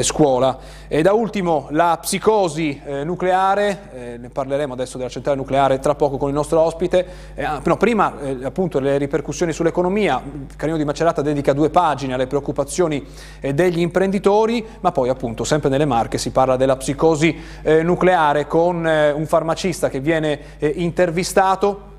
scuola. 0.00 0.25
E 0.88 1.02
da 1.02 1.12
ultimo 1.12 1.68
la 1.70 1.98
psicosi 2.00 2.80
nucleare, 3.04 4.18
ne 4.18 4.28
parleremo 4.28 4.72
adesso 4.72 4.98
della 4.98 5.08
centrale 5.08 5.36
nucleare 5.36 5.78
tra 5.78 5.94
poco 5.94 6.16
con 6.16 6.28
il 6.28 6.34
nostro 6.34 6.60
ospite. 6.60 7.06
Eh, 7.34 7.44
ah, 7.44 7.60
no, 7.64 7.76
prima 7.76 8.18
eh, 8.20 8.38
appunto 8.44 8.78
le 8.78 8.98
ripercussioni 8.98 9.52
sull'economia, 9.52 10.22
Carino 10.56 10.76
di 10.76 10.84
Macerata 10.84 11.22
dedica 11.22 11.52
due 11.52 11.70
pagine 11.70 12.14
alle 12.14 12.26
preoccupazioni 12.26 13.04
eh, 13.40 13.54
degli 13.54 13.80
imprenditori, 13.80 14.64
ma 14.80 14.92
poi 14.92 15.08
appunto 15.08 15.44
sempre 15.44 15.68
nelle 15.68 15.84
Marche 15.84 16.18
si 16.18 16.30
parla 16.30 16.56
della 16.56 16.76
psicosi 16.76 17.36
eh, 17.62 17.82
nucleare 17.82 18.46
con 18.46 18.86
eh, 18.86 19.12
un 19.12 19.26
farmacista 19.26 19.88
che 19.88 20.00
viene 20.00 20.58
eh, 20.58 20.72
intervistato 20.76 21.94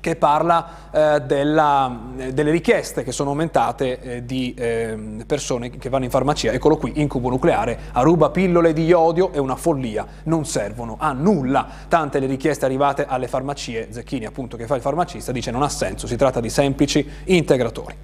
che 0.00 0.16
parla 0.16 0.90
eh, 0.90 1.20
della, 1.20 1.98
delle 2.32 2.50
richieste 2.50 3.04
che 3.04 3.12
sono 3.12 3.30
aumentate 3.30 4.00
eh, 4.00 4.24
di 4.24 4.54
eh, 4.54 5.24
persone 5.26 5.70
che 5.70 5.88
vanno 5.88 6.04
in 6.04 6.10
farmacia. 6.10 6.52
Eccolo 6.52 6.76
qui, 6.76 6.92
incubo 6.96 7.28
nucleare, 7.28 7.78
Aruba 7.92 8.30
pillole 8.30 8.72
di 8.72 8.84
iodio 8.84 9.32
è 9.32 9.38
una 9.38 9.56
follia, 9.56 10.06
non 10.24 10.44
servono 10.44 10.96
a 10.98 11.12
nulla. 11.12 11.66
Tante 11.88 12.18
le 12.18 12.26
richieste 12.26 12.64
arrivate 12.64 13.06
alle 13.06 13.28
farmacie, 13.28 13.88
Zecchini 13.92 14.24
appunto 14.26 14.56
che 14.56 14.66
fa 14.66 14.74
il 14.74 14.80
farmacista 14.80 15.32
dice 15.32 15.50
non 15.50 15.62
ha 15.62 15.68
senso, 15.68 16.06
si 16.06 16.16
tratta 16.16 16.40
di 16.40 16.50
semplici 16.50 17.06
integratori. 17.24 17.94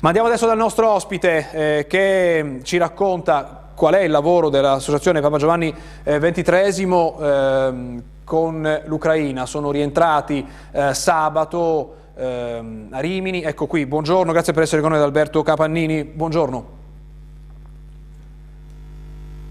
Ma 0.00 0.08
andiamo 0.08 0.28
adesso 0.28 0.46
dal 0.46 0.56
nostro 0.56 0.88
ospite 0.90 1.48
eh, 1.52 1.86
che 1.88 2.60
ci 2.62 2.76
racconta 2.76 3.70
qual 3.74 3.94
è 3.94 4.00
il 4.00 4.10
lavoro 4.10 4.50
dell'Associazione 4.50 5.20
Papa 5.20 5.38
Giovanni 5.38 5.74
XXIII 6.04 7.14
eh, 7.18 8.02
con 8.30 8.82
l'Ucraina. 8.84 9.44
Sono 9.44 9.72
rientrati 9.72 10.46
eh, 10.70 10.94
sabato 10.94 11.96
eh, 12.14 12.86
a 12.88 13.00
Rimini. 13.00 13.42
Ecco 13.42 13.66
qui, 13.66 13.86
buongiorno, 13.86 14.30
grazie 14.30 14.52
per 14.52 14.62
essere 14.62 14.80
con 14.80 14.92
noi 14.92 15.00
Alberto 15.00 15.42
Capannini. 15.42 16.04
Buongiorno. 16.04 16.78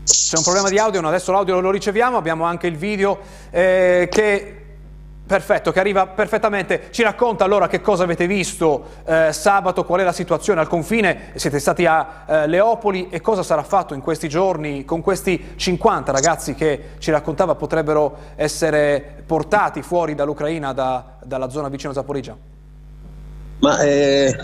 C'è 0.05 0.37
un 0.37 0.43
problema 0.43 0.69
di 0.69 0.77
audio, 0.77 1.01
no, 1.01 1.09
adesso 1.09 1.33
l'audio 1.33 1.59
lo 1.59 1.71
riceviamo, 1.71 2.15
abbiamo 2.15 2.45
anche 2.45 2.67
il 2.67 2.77
video 2.77 3.19
eh, 3.49 4.07
che 4.09 4.58
Perfetto, 5.29 5.71
che 5.71 5.79
arriva 5.79 6.07
perfettamente. 6.07 6.87
Ci 6.89 7.03
racconta 7.03 7.43
allora 7.43 7.67
che 7.67 7.81
cosa 7.81 8.01
avete 8.01 8.25
visto 8.25 8.83
eh, 9.05 9.31
sabato, 9.31 9.85
qual 9.85 9.99
è 9.99 10.03
la 10.03 10.11
situazione 10.11 10.59
al 10.59 10.67
confine, 10.67 11.33
siete 11.35 11.59
stati 11.59 11.85
a 11.85 12.23
eh, 12.27 12.47
Leopoli 12.47 13.09
e 13.11 13.21
cosa 13.21 13.43
sarà 13.43 13.61
fatto 13.61 13.93
in 13.93 14.01
questi 14.01 14.27
giorni 14.27 14.85
con 14.85 15.01
questi 15.01 15.53
50 15.55 16.11
ragazzi 16.11 16.55
che 16.55 16.81
ci 16.97 17.11
raccontava 17.11 17.53
potrebbero 17.53 18.17
essere 18.37 19.21
portati 19.23 19.83
fuori 19.83 20.15
dall'Ucraina, 20.15 20.73
da, 20.73 21.17
dalla 21.23 21.51
zona 21.51 21.69
vicino 21.69 21.91
a 21.91 21.93
Zaporigia? 21.93 22.35
Ma 23.59 23.81
eh, 23.81 24.35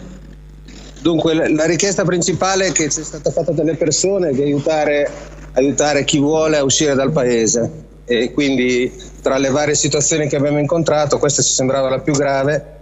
dunque 1.01 1.49
la 1.51 1.65
richiesta 1.65 2.03
principale 2.03 2.71
che 2.71 2.91
ci 2.91 2.99
è 2.99 3.03
stata 3.03 3.31
fatta 3.31 3.51
dalle 3.53 3.73
persone 3.73 4.29
è 4.29 4.33
di 4.33 4.43
aiutare, 4.43 5.09
aiutare 5.53 6.03
chi 6.03 6.19
vuole 6.19 6.57
a 6.57 6.63
uscire 6.63 6.93
dal 6.93 7.11
paese 7.11 7.85
e 8.05 8.31
quindi 8.31 8.91
tra 9.21 9.37
le 9.37 9.49
varie 9.49 9.73
situazioni 9.73 10.27
che 10.27 10.35
abbiamo 10.35 10.59
incontrato 10.59 11.17
questa 11.17 11.41
ci 11.41 11.51
sembrava 11.51 11.89
la 11.89 11.99
più 11.99 12.13
grave 12.13 12.73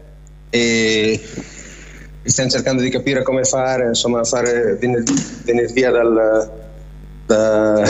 e 0.49 1.19
stiamo 2.23 2.49
cercando 2.49 2.81
di 2.81 2.89
capire 2.89 3.23
come 3.23 3.43
fare, 3.43 3.87
insomma 3.87 4.23
fare, 4.23 4.75
venire, 4.75 5.03
via 5.73 5.91
dal, 5.91 6.51
da, 7.25 7.83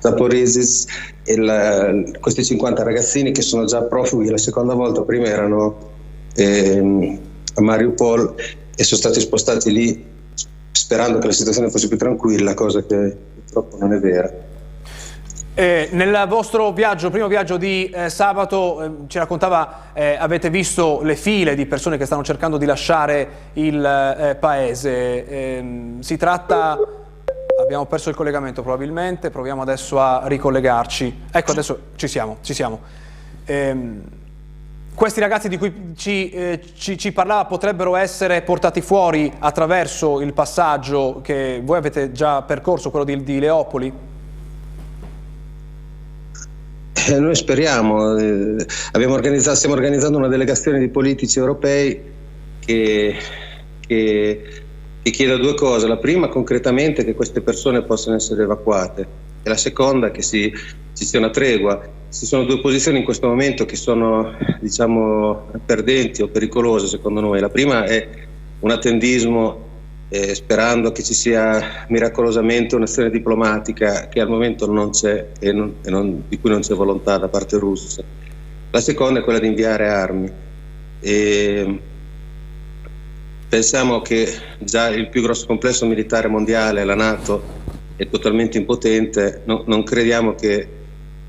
da 0.00 0.12
Porisis 0.14 0.86
il, 1.24 2.18
questi 2.20 2.44
50 2.44 2.82
ragazzini 2.82 3.32
che 3.32 3.42
sono 3.42 3.64
già 3.64 3.82
profughi 3.82 4.28
la 4.28 4.38
seconda 4.38 4.74
volta, 4.74 5.02
prima 5.02 5.26
erano 5.26 5.76
eh, 6.34 7.18
a 7.54 7.60
Mariupol 7.60 8.34
e 8.74 8.84
sono 8.84 9.00
stati 9.00 9.20
spostati 9.20 9.70
lì 9.70 10.04
sperando 10.72 11.18
che 11.18 11.26
la 11.26 11.32
situazione 11.32 11.70
fosse 11.70 11.88
più 11.88 11.96
tranquilla, 11.96 12.54
cosa 12.54 12.84
che 12.84 13.16
purtroppo 13.34 13.76
non 13.78 13.92
è 13.92 13.98
vera. 13.98 14.48
Eh, 15.60 15.90
nel 15.92 16.24
vostro 16.26 16.72
viaggio, 16.72 17.10
primo 17.10 17.28
viaggio 17.28 17.58
di 17.58 17.90
eh, 17.90 18.08
sabato, 18.08 18.82
eh, 18.82 18.90
ci 19.08 19.18
raccontava, 19.18 19.92
eh, 19.92 20.16
avete 20.18 20.48
visto 20.48 21.00
le 21.02 21.14
file 21.16 21.54
di 21.54 21.66
persone 21.66 21.98
che 21.98 22.06
stanno 22.06 22.24
cercando 22.24 22.56
di 22.56 22.64
lasciare 22.64 23.28
il 23.52 23.84
eh, 23.84 24.36
paese. 24.36 25.28
Ehm, 25.28 26.00
si 26.00 26.16
tratta, 26.16 26.78
abbiamo 27.60 27.84
perso 27.84 28.08
il 28.08 28.16
collegamento 28.16 28.62
probabilmente, 28.62 29.28
proviamo 29.28 29.60
adesso 29.60 30.00
a 30.00 30.22
ricollegarci. 30.24 31.24
Ecco, 31.30 31.50
adesso 31.50 31.78
ci 31.96 32.08
siamo, 32.08 32.38
ci 32.40 32.54
siamo. 32.54 32.80
Ehm, 33.44 34.02
questi 34.94 35.20
ragazzi 35.20 35.50
di 35.50 35.58
cui 35.58 35.92
ci, 35.94 36.30
eh, 36.30 36.62
ci, 36.74 36.96
ci, 36.96 37.12
parlava 37.12 37.44
potrebbero 37.44 37.96
essere 37.96 38.40
portati 38.40 38.80
fuori 38.80 39.30
attraverso 39.38 40.22
il 40.22 40.32
passaggio 40.32 41.20
che 41.22 41.60
voi 41.62 41.76
avete 41.76 42.12
già 42.12 42.40
percorso, 42.40 42.88
quello 42.88 43.04
di, 43.04 43.22
di 43.22 43.38
Leopoli? 43.38 44.08
Eh, 47.08 47.18
noi 47.18 47.34
speriamo, 47.34 48.16
eh, 48.18 48.66
organizzato, 49.06 49.56
stiamo 49.56 49.74
organizzando 49.74 50.18
una 50.18 50.28
delegazione 50.28 50.78
di 50.78 50.88
politici 50.88 51.38
europei 51.38 52.00
che, 52.58 53.16
che, 53.86 54.42
che 55.02 55.10
chiede 55.10 55.38
due 55.38 55.54
cose. 55.54 55.86
La 55.86 55.96
prima 55.96 56.28
concretamente 56.28 57.04
che 57.04 57.14
queste 57.14 57.40
persone 57.40 57.82
possano 57.82 58.16
essere 58.16 58.42
evacuate 58.42 59.06
e 59.42 59.48
la 59.48 59.56
seconda 59.56 60.10
che 60.10 60.22
si, 60.22 60.52
ci 60.94 61.04
sia 61.04 61.18
una 61.18 61.30
tregua. 61.30 61.80
Ci 62.12 62.26
sono 62.26 62.44
due 62.44 62.60
posizioni 62.60 62.98
in 62.98 63.04
questo 63.04 63.28
momento 63.28 63.64
che 63.64 63.76
sono 63.76 64.36
diciamo, 64.60 65.50
perdenti 65.64 66.22
o 66.22 66.28
pericolose 66.28 66.86
secondo 66.86 67.20
noi. 67.20 67.40
La 67.40 67.50
prima 67.50 67.84
è 67.84 68.08
un 68.60 68.70
attendismo 68.70 69.68
eh, 70.12 70.34
sperando 70.34 70.90
che 70.90 71.04
ci 71.04 71.14
sia 71.14 71.86
miracolosamente 71.88 72.74
un'azione 72.74 73.10
diplomatica 73.10 74.08
che 74.08 74.20
al 74.20 74.28
momento 74.28 74.70
non 74.70 74.90
c'è 74.90 75.28
e, 75.38 75.52
non, 75.52 75.76
e 75.82 75.90
non, 75.90 76.24
di 76.28 76.38
cui 76.40 76.50
non 76.50 76.60
c'è 76.60 76.74
volontà 76.74 77.16
da 77.16 77.28
parte 77.28 77.56
russa. 77.58 78.02
La 78.72 78.80
seconda 78.80 79.20
è 79.20 79.22
quella 79.22 79.38
di 79.38 79.46
inviare 79.46 79.88
armi. 79.88 80.30
E 81.00 81.80
pensiamo 83.48 84.02
che 84.02 84.28
già 84.58 84.88
il 84.88 85.08
più 85.08 85.22
grosso 85.22 85.46
complesso 85.46 85.86
militare 85.86 86.28
mondiale, 86.28 86.84
la 86.84 86.94
Nato, 86.96 87.42
è 87.94 88.08
totalmente 88.08 88.58
impotente, 88.58 89.42
no, 89.44 89.62
non 89.66 89.84
crediamo 89.84 90.34
che, 90.34 90.68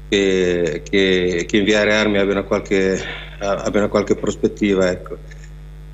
che, 0.10 0.82
che, 0.90 1.46
che, 1.48 1.58
inviare 1.58 1.94
armi 1.94 2.18
abbia 2.18 2.34
una 2.34 2.44
qualche, 2.44 3.00
abbia 3.40 3.80
una 3.80 3.90
qualche 3.90 4.16
prospettiva. 4.16 4.90
Ecco. 4.90 5.18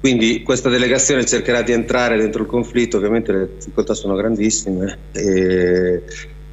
Quindi 0.08 0.42
questa 0.42 0.70
delegazione 0.70 1.26
cercherà 1.26 1.62
di 1.62 1.74
entrare 1.74 2.16
dentro 2.16 2.44
il 2.44 2.48
conflitto, 2.48 2.96
ovviamente 2.96 3.34
le 3.34 3.50
difficoltà 3.58 3.94
sono 3.94 4.16
grandissime, 4.16 5.00
e 5.12 6.02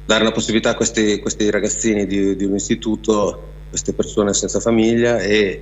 dare 0.05 0.23
la 0.25 0.33
possibilità 0.33 0.71
a 0.71 0.75
questi, 0.75 1.21
questi 1.21 1.49
ragazzini 1.49 2.05
di, 2.05 2.35
di, 2.35 2.43
un 2.43 2.55
istituto, 2.55 3.43
queste 3.69 3.93
persone 3.93 4.33
senza 4.33 4.59
famiglia 4.59 5.19
e, 5.19 5.61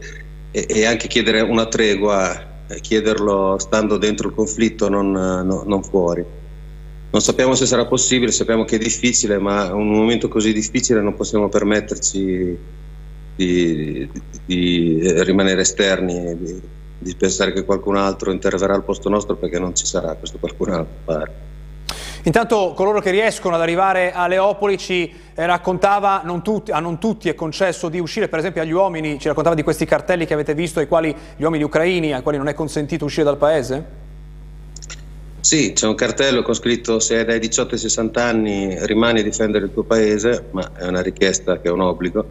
e, 0.50 0.66
e 0.68 0.86
anche 0.88 1.08
chiedere 1.08 1.42
una 1.42 1.68
tregua, 1.68 2.64
chiederlo 2.82 3.60
stando 3.60 3.98
dentro 3.98 4.30
il 4.30 4.34
conflitto, 4.34 4.90
non, 4.90 5.12
no, 5.12 5.64
non 5.64 5.84
fuori. 5.84 6.26
Non 7.12 7.22
sappiamo 7.22 7.54
se 7.54 7.68
sarà 7.68 7.86
possibile, 7.86 8.32
sappiamo 8.32 8.66
che 8.66 8.78
è 8.78 8.80
difficile, 8.80 9.38
ma 9.38 9.68
in 9.68 9.74
un 9.74 9.92
momento 9.92 10.30
così 10.30 10.52
difficile 10.52 11.00
non 11.00 11.14
possiamo 11.14 11.48
permetterci 11.48 12.58
di, 13.36 14.10
di, 14.10 14.10
di 14.48 15.22
rimanere 15.22 15.62
esterni. 15.62 16.82
Di, 17.04 17.16
pensare 17.16 17.54
che 17.54 17.64
qualcun 17.64 17.98
altro 17.98 18.32
interverrà 18.32 18.74
al 18.74 18.84
posto 18.84 19.10
nostro 19.10 19.36
perché 19.36 19.60
non 19.60 19.76
ci 19.76 19.86
sarà 19.86 20.16
questo 20.16 20.38
qualcun 20.40 20.70
altro. 20.72 20.94
Pare. 21.06 21.52
Intanto 22.26 22.72
coloro 22.74 23.02
che 23.02 23.12
riescono 23.12 23.56
ad 23.56 23.62
arrivare 23.62 24.14
a 24.14 24.28
Leopoli 24.28 24.78
ci 24.78 25.14
eh, 25.36 25.46
raccontava, 25.46 26.22
non 26.24 26.42
tutti, 26.42 26.72
a 26.72 26.80
non 26.80 26.98
tutti 26.98 27.28
è 27.28 27.36
concesso 27.36 27.90
di 27.90 28.00
uscire, 28.00 28.30
per 28.30 28.40
esempio 28.40 28.62
agli 28.62 28.72
uomini, 28.72 29.20
ci 29.20 29.28
raccontava 29.28 29.56
di 29.56 29.62
questi 29.62 29.86
cartelli 29.86 30.26
che 30.26 30.34
avete 30.34 30.54
visto, 30.54 30.80
ai 30.80 30.88
quali 30.88 31.14
gli 31.36 31.44
uomini 31.44 31.64
ucraini, 31.64 32.14
ai 32.14 32.22
quali 32.22 32.38
non 32.38 32.48
è 32.48 32.54
consentito 32.54 33.04
uscire 33.04 33.26
dal 33.26 33.38
paese? 33.38 34.02
Sì, 35.42 35.74
c'è 35.74 35.86
un 35.86 35.96
cartello 35.96 36.42
con 36.42 36.54
scritto 36.54 37.00
se 37.00 37.18
hai 37.18 37.26
dai 37.26 37.40
18 37.40 37.74
ai 37.74 37.80
60 37.80 38.24
anni 38.24 38.86
rimani 38.86 39.20
a 39.20 39.24
difendere 39.24 39.66
il 39.66 39.74
tuo 39.74 39.84
paese, 39.84 40.46
ma 40.52 40.72
è 40.78 40.88
una 40.88 41.02
richiesta 41.02 41.60
che 41.60 41.68
è 41.68 41.72
un 41.72 41.82
obbligo, 41.82 42.26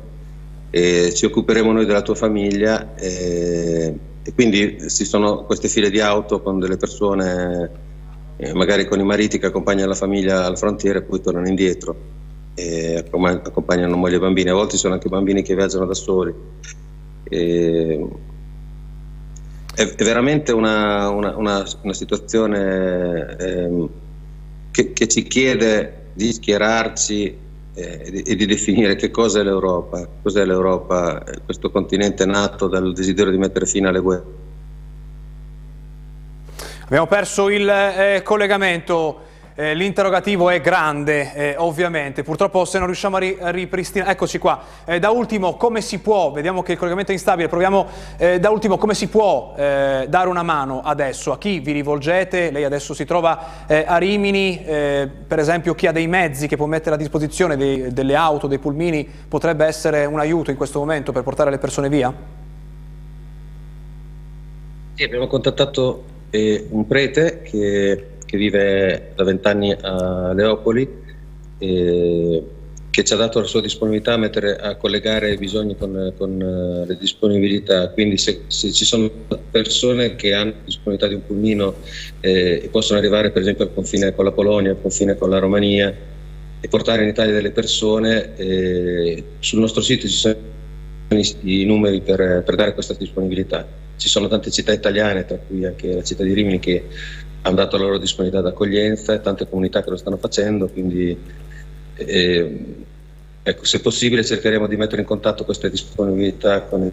e 0.70 1.12
ci 1.14 1.26
occuperemo 1.26 1.70
noi 1.70 1.84
della 1.84 2.00
tua 2.00 2.14
famiglia. 2.14 2.94
E 2.94 3.94
e 4.24 4.32
quindi 4.34 4.88
ci 4.88 5.04
sono 5.04 5.44
queste 5.44 5.68
file 5.68 5.90
di 5.90 6.00
auto 6.00 6.40
con 6.40 6.58
delle 6.58 6.76
persone, 6.76 7.70
eh, 8.36 8.54
magari 8.54 8.86
con 8.86 9.00
i 9.00 9.04
mariti 9.04 9.38
che 9.38 9.46
accompagnano 9.46 9.88
la 9.88 9.94
famiglia 9.94 10.44
alla 10.46 10.56
frontiera 10.56 10.98
e 10.98 11.02
poi 11.02 11.20
tornano 11.20 11.48
indietro 11.48 12.20
e 12.54 12.96
accompagnano 12.96 13.96
moglie 13.96 14.16
e 14.16 14.20
bambini, 14.20 14.50
a 14.50 14.54
volte 14.54 14.76
sono 14.76 14.94
anche 14.94 15.08
bambini 15.08 15.42
che 15.42 15.54
viaggiano 15.54 15.86
da 15.86 15.94
soli. 15.94 16.34
E 17.24 18.06
è, 19.74 19.82
è, 19.82 20.04
veramente 20.04 20.52
una, 20.52 21.08
una, 21.08 21.36
una, 21.36 21.64
una 21.82 21.92
situazione 21.94 23.36
eh, 23.38 23.88
che, 24.70 24.92
che 24.92 25.08
ci 25.08 25.22
chiede 25.22 26.10
di 26.12 26.32
schierarci 26.32 27.38
eh, 27.74 28.22
e 28.26 28.36
di 28.36 28.46
definire 28.46 28.96
che 28.96 29.10
cosa 29.10 29.40
è 29.40 29.42
l'Europa, 29.42 30.06
cos'è 30.22 30.44
l'Europa, 30.44 31.24
questo 31.44 31.70
continente 31.70 32.26
nato 32.26 32.68
dal 32.68 32.92
desiderio 32.92 33.32
di 33.32 33.38
mettere 33.38 33.66
fine 33.66 33.88
alle 33.88 34.00
guerre. 34.00 34.24
Abbiamo 36.84 37.06
perso 37.06 37.48
il 37.48 37.68
eh, 37.68 38.20
collegamento. 38.22 39.30
Eh, 39.54 39.74
l'interrogativo 39.74 40.48
è 40.48 40.62
grande, 40.62 41.34
eh, 41.34 41.54
ovviamente, 41.58 42.22
purtroppo 42.22 42.64
se 42.64 42.78
non 42.78 42.86
riusciamo 42.86 43.16
a, 43.16 43.18
ri 43.18 43.36
a 43.38 43.50
ripristinare, 43.50 44.12
eccoci 44.12 44.38
qua, 44.38 44.62
eh, 44.86 44.98
da 44.98 45.10
ultimo 45.10 45.56
come 45.56 45.82
si 45.82 45.98
può, 45.98 46.30
vediamo 46.30 46.62
che 46.62 46.72
il 46.72 46.78
collegamento 46.78 47.10
è 47.10 47.14
instabile, 47.14 47.48
proviamo 47.48 47.86
eh, 48.16 48.40
da 48.40 48.48
ultimo 48.48 48.78
come 48.78 48.94
si 48.94 49.08
può 49.08 49.52
eh, 49.54 50.06
dare 50.08 50.28
una 50.30 50.42
mano 50.42 50.80
adesso, 50.80 51.32
a 51.32 51.38
chi 51.38 51.60
vi 51.60 51.72
rivolgete, 51.72 52.50
lei 52.50 52.64
adesso 52.64 52.94
si 52.94 53.04
trova 53.04 53.66
eh, 53.66 53.84
a 53.86 53.98
Rimini, 53.98 54.60
per 54.62 55.38
esempio 55.38 55.74
chi 55.74 55.86
ha 55.86 55.92
dei 55.92 56.06
mezzi 56.06 56.46
che 56.46 56.56
può 56.56 56.64
mettere 56.64 56.94
a 56.94 56.98
disposizione 56.98 57.56
dei, 57.58 57.92
delle 57.92 58.14
auto, 58.14 58.46
dei 58.46 58.58
pulmini, 58.58 59.06
potrebbe 59.28 59.66
essere 59.66 60.06
un 60.06 60.18
aiuto 60.18 60.50
in 60.50 60.56
questo 60.56 60.78
momento 60.78 61.12
per 61.12 61.22
portare 61.22 61.50
le 61.50 61.58
persone 61.58 61.90
via? 61.90 62.12
Sì, 64.94 65.02
abbiamo 65.02 65.26
contattato 65.26 66.04
un 66.30 66.86
prete 66.86 67.42
che, 67.42 68.11
che 68.32 68.38
vive 68.38 69.12
da 69.14 69.24
vent'anni 69.24 69.76
a 69.78 70.32
Leopoli. 70.32 70.88
Eh, 71.58 72.42
che 72.88 73.04
ci 73.04 73.14
ha 73.14 73.16
dato 73.16 73.40
la 73.40 73.46
sua 73.46 73.62
disponibilità 73.62 74.12
a, 74.12 74.16
mettere, 74.18 74.54
a 74.56 74.76
collegare 74.76 75.32
i 75.32 75.38
bisogni 75.38 75.76
con, 75.78 76.12
con 76.18 76.38
uh, 76.38 76.86
le 76.86 76.98
disponibilità, 76.98 77.88
quindi 77.88 78.18
se, 78.18 78.42
se, 78.48 78.70
ci 78.70 78.84
sono 78.84 79.10
persone 79.50 80.14
che 80.14 80.34
hanno 80.34 80.52
disponibilità 80.62 81.08
di 81.08 81.14
un 81.14 81.24
pulmino 81.24 81.76
eh, 82.20 82.60
e 82.62 82.68
possono 82.68 82.98
arrivare 82.98 83.30
per 83.30 83.40
esempio 83.40 83.64
al 83.64 83.72
confine 83.72 84.14
con 84.14 84.26
la 84.26 84.32
Polonia, 84.32 84.72
al 84.72 84.80
confine 84.82 85.16
con 85.16 85.30
la 85.30 85.38
Romania 85.38 85.94
e 86.60 86.68
portare 86.68 87.02
in 87.02 87.08
Italia 87.08 87.32
delle 87.32 87.50
persone, 87.50 88.36
eh, 88.36 89.24
sul 89.38 89.60
nostro 89.60 89.80
sito 89.80 90.06
ci 90.06 90.12
sono 90.12 90.36
i, 91.08 91.62
i 91.62 91.64
numeri 91.64 92.02
per, 92.02 92.42
per, 92.44 92.54
dare 92.56 92.74
questa 92.74 92.92
disponibilità. 92.92 93.66
Ci 93.96 94.08
sono 94.08 94.28
tante 94.28 94.50
città 94.50 94.72
italiane, 94.72 95.24
tra 95.24 95.38
cui 95.38 95.64
anche 95.64 95.94
la 95.94 96.02
città 96.02 96.24
di 96.24 96.34
Rimini, 96.34 96.58
che 96.58 96.84
hanno 97.42 97.56
dato 97.56 97.76
la 97.76 97.84
loro 97.84 97.98
disponibilità 97.98 98.48
d'accoglienza 98.48 99.12
e 99.12 99.20
tante 99.20 99.48
comunità 99.48 99.82
che 99.82 99.90
lo 99.90 99.96
stanno 99.96 100.16
facendo, 100.16 100.68
quindi 100.68 101.16
e, 101.94 102.74
ecco, 103.42 103.64
se 103.64 103.80
possibile 103.80 104.24
cercheremo 104.24 104.66
di 104.66 104.76
mettere 104.76 105.02
in 105.02 105.06
contatto 105.06 105.44
queste 105.44 105.68
disponibilità 105.68 106.62
con 106.62 106.82
il 106.84 106.92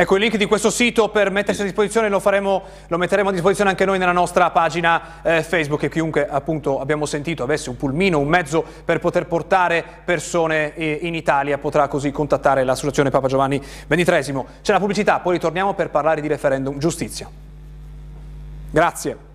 Ecco 0.00 0.14
il 0.14 0.22
link 0.22 0.38
di 0.38 0.46
questo 0.46 0.70
sito 0.70 1.10
per 1.10 1.30
mettersi 1.30 1.60
a 1.60 1.64
disposizione 1.64 2.08
lo, 2.08 2.20
faremo, 2.20 2.62
lo 2.86 2.96
metteremo 2.96 3.28
a 3.28 3.32
disposizione 3.32 3.68
anche 3.68 3.84
noi 3.84 3.98
nella 3.98 4.12
nostra 4.12 4.48
pagina 4.50 5.20
eh, 5.22 5.42
Facebook 5.42 5.82
e 5.82 5.90
chiunque 5.90 6.26
appunto 6.26 6.80
abbiamo 6.80 7.04
sentito 7.04 7.42
avesse 7.42 7.68
un 7.68 7.76
pulmino, 7.76 8.18
un 8.18 8.26
mezzo 8.26 8.64
per 8.82 8.98
poter 8.98 9.26
portare 9.26 9.84
persone 10.02 10.74
eh, 10.74 11.00
in 11.02 11.14
Italia 11.14 11.58
potrà 11.58 11.86
così 11.86 12.12
contattare 12.12 12.64
l'associazione 12.64 13.10
Papa 13.10 13.28
Giovanni 13.28 13.60
XXIII. 13.60 14.44
C'è 14.62 14.72
la 14.72 14.78
pubblicità, 14.78 15.18
poi 15.18 15.34
ritorniamo 15.34 15.74
per 15.74 15.90
parlare 15.90 16.22
di 16.22 16.28
referendum 16.28 16.78
giustizia. 16.78 17.49
Grazie. 18.72 19.29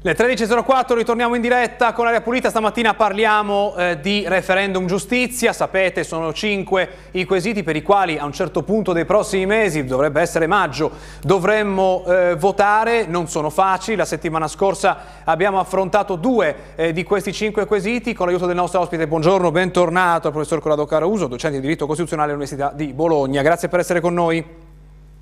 Le 0.00 0.14
13.04 0.14 0.94
ritorniamo 0.94 1.34
in 1.34 1.40
diretta 1.40 1.92
con 1.92 2.06
Aria 2.06 2.20
Pulita, 2.20 2.50
stamattina 2.50 2.94
parliamo 2.94 3.74
eh, 3.76 3.98
di 4.00 4.22
referendum 4.28 4.86
giustizia, 4.86 5.52
sapete 5.52 6.04
sono 6.04 6.32
cinque 6.32 6.88
i 7.10 7.24
quesiti 7.24 7.64
per 7.64 7.74
i 7.74 7.82
quali 7.82 8.16
a 8.16 8.24
un 8.24 8.30
certo 8.30 8.62
punto 8.62 8.92
dei 8.92 9.04
prossimi 9.04 9.44
mesi, 9.44 9.84
dovrebbe 9.84 10.20
essere 10.20 10.46
maggio, 10.46 10.92
dovremmo 11.20 12.04
eh, 12.06 12.36
votare, 12.36 13.06
non 13.06 13.26
sono 13.26 13.50
facili, 13.50 13.96
la 13.96 14.04
settimana 14.04 14.46
scorsa 14.46 14.98
abbiamo 15.24 15.58
affrontato 15.58 16.14
due 16.14 16.54
eh, 16.76 16.92
di 16.92 17.02
questi 17.02 17.32
cinque 17.32 17.66
quesiti. 17.66 18.14
Con 18.14 18.26
l'aiuto 18.26 18.46
del 18.46 18.54
nostro 18.54 18.78
ospite, 18.78 19.08
buongiorno, 19.08 19.50
bentornato 19.50 20.28
al 20.28 20.32
professor 20.32 20.60
Corrado 20.60 20.86
Caruso, 20.86 21.26
docente 21.26 21.56
di 21.56 21.62
diritto 21.62 21.86
costituzionale 21.86 22.30
all'Università 22.30 22.70
di 22.72 22.92
Bologna, 22.92 23.42
grazie 23.42 23.66
per 23.66 23.80
essere 23.80 24.00
con 24.00 24.14
noi. 24.14 24.66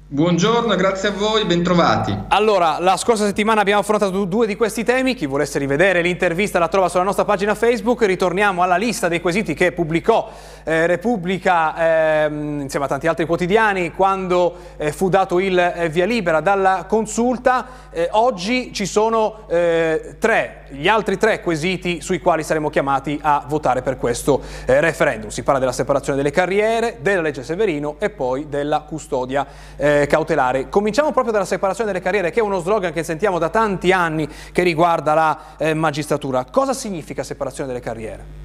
Buongiorno, 0.09 0.77
grazie 0.77 1.09
a 1.09 1.11
voi, 1.11 1.45
bentrovati. 1.47 2.17
Allora, 2.29 2.79
la 2.79 2.97
scorsa 2.97 3.25
settimana 3.25 3.61
abbiamo 3.61 3.81
affrontato 3.81 4.25
due 4.25 4.47
di 4.47 4.55
questi 4.55 4.85
temi, 4.85 5.15
chi 5.15 5.27
volesse 5.27 5.59
rivedere 5.59 6.01
l'intervista 6.01 6.61
la 6.61 6.69
trova 6.69 6.89
sulla 6.89 7.03
nostra 7.03 7.25
pagina 7.25 7.57
Facebook, 7.57 8.03
ritorniamo 8.03 8.63
alla 8.63 8.77
lista 8.77 9.09
dei 9.09 9.21
quesiti 9.21 9.53
che 9.53 9.73
pubblicò 9.73 10.31
eh, 10.63 10.87
Repubblica 10.87 12.23
eh, 12.25 12.27
insieme 12.29 12.85
a 12.85 12.89
tanti 12.89 13.09
altri 13.09 13.27
quotidiani 13.27 13.91
quando 13.91 14.55
eh, 14.77 14.93
fu 14.93 15.09
dato 15.09 15.41
il 15.41 15.59
eh, 15.59 15.89
via 15.89 16.07
libera 16.07 16.41
dalla 16.41 16.85
consulta, 16.87 17.67
eh, 17.91 18.09
oggi 18.13 18.73
ci 18.73 18.87
sono 18.87 19.49
eh, 19.49 20.15
tre 20.21 20.66
gli 20.71 20.89
altri 20.89 21.17
tre 21.17 21.41
quesiti 21.41 22.01
sui 22.01 22.21
quali 22.21 22.43
saremo 22.43 22.71
chiamati 22.71 23.19
a 23.23 23.45
votare 23.47 23.83
per 23.83 23.97
questo 23.97 24.43
eh, 24.67 24.81
referendum. 24.81 25.31
Si 25.31 25.43
parla 25.43 25.61
della 25.61 25.73
separazione 25.73 26.17
delle 26.17 26.31
carriere, 26.31 26.99
della 27.01 27.21
legge 27.21 27.43
Severino 27.43 27.97
e 27.99 28.11
poi 28.11 28.49
della 28.49 28.81
custodia 28.81 29.47
eh, 29.77 30.07
cautelare. 30.09 30.69
Cominciamo 30.69 31.13
proprio 31.13 31.33
dalla 31.33 31.45
separazione 31.45 31.93
delle 31.93 32.03
carriere, 32.03 32.31
che 32.31 32.41
è 32.41 32.43
uno 32.43 32.61
slogan 32.61 32.93
che 32.93 33.03
sentiamo 33.03 33.39
da 33.39 33.49
tanti 33.49 33.93
anni 33.93 34.29
che 34.53 34.63
riguarda 34.63 35.15
la 35.15 35.39
eh, 35.59 35.75
magistratura. 35.75 36.45
Cosa 36.51 36.73
significa 36.73 37.23
separazione 37.23 37.69
delle 37.69 37.81
carriere? 37.81 38.45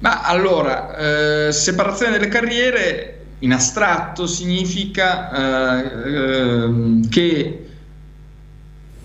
Ma 0.00 0.22
allora, 0.22 0.96
eh, 1.46 1.52
separazione 1.52 2.12
delle 2.12 2.28
carriere 2.28 3.18
in 3.40 3.52
astratto 3.52 4.26
significa 4.26 5.30
eh, 5.30 6.10
ehm, 6.14 7.08
che 7.08 7.63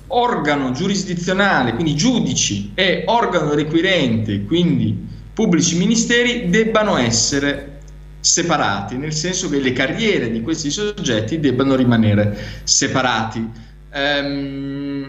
organo 0.09 0.71
giurisdizionale, 0.71 1.73
quindi 1.73 1.95
giudici 1.95 2.71
e 2.75 3.03
organo 3.05 3.53
requirente, 3.53 4.43
quindi 4.43 5.07
pubblici 5.33 5.77
ministeri, 5.77 6.49
debbano 6.49 6.97
essere 6.97 7.79
separati, 8.19 8.97
nel 8.97 9.13
senso 9.13 9.49
che 9.49 9.59
le 9.59 9.71
carriere 9.71 10.29
di 10.29 10.41
questi 10.41 10.69
soggetti 10.69 11.39
debbano 11.39 11.75
rimanere 11.75 12.37
separati. 12.63 13.47
Um, 13.93 15.07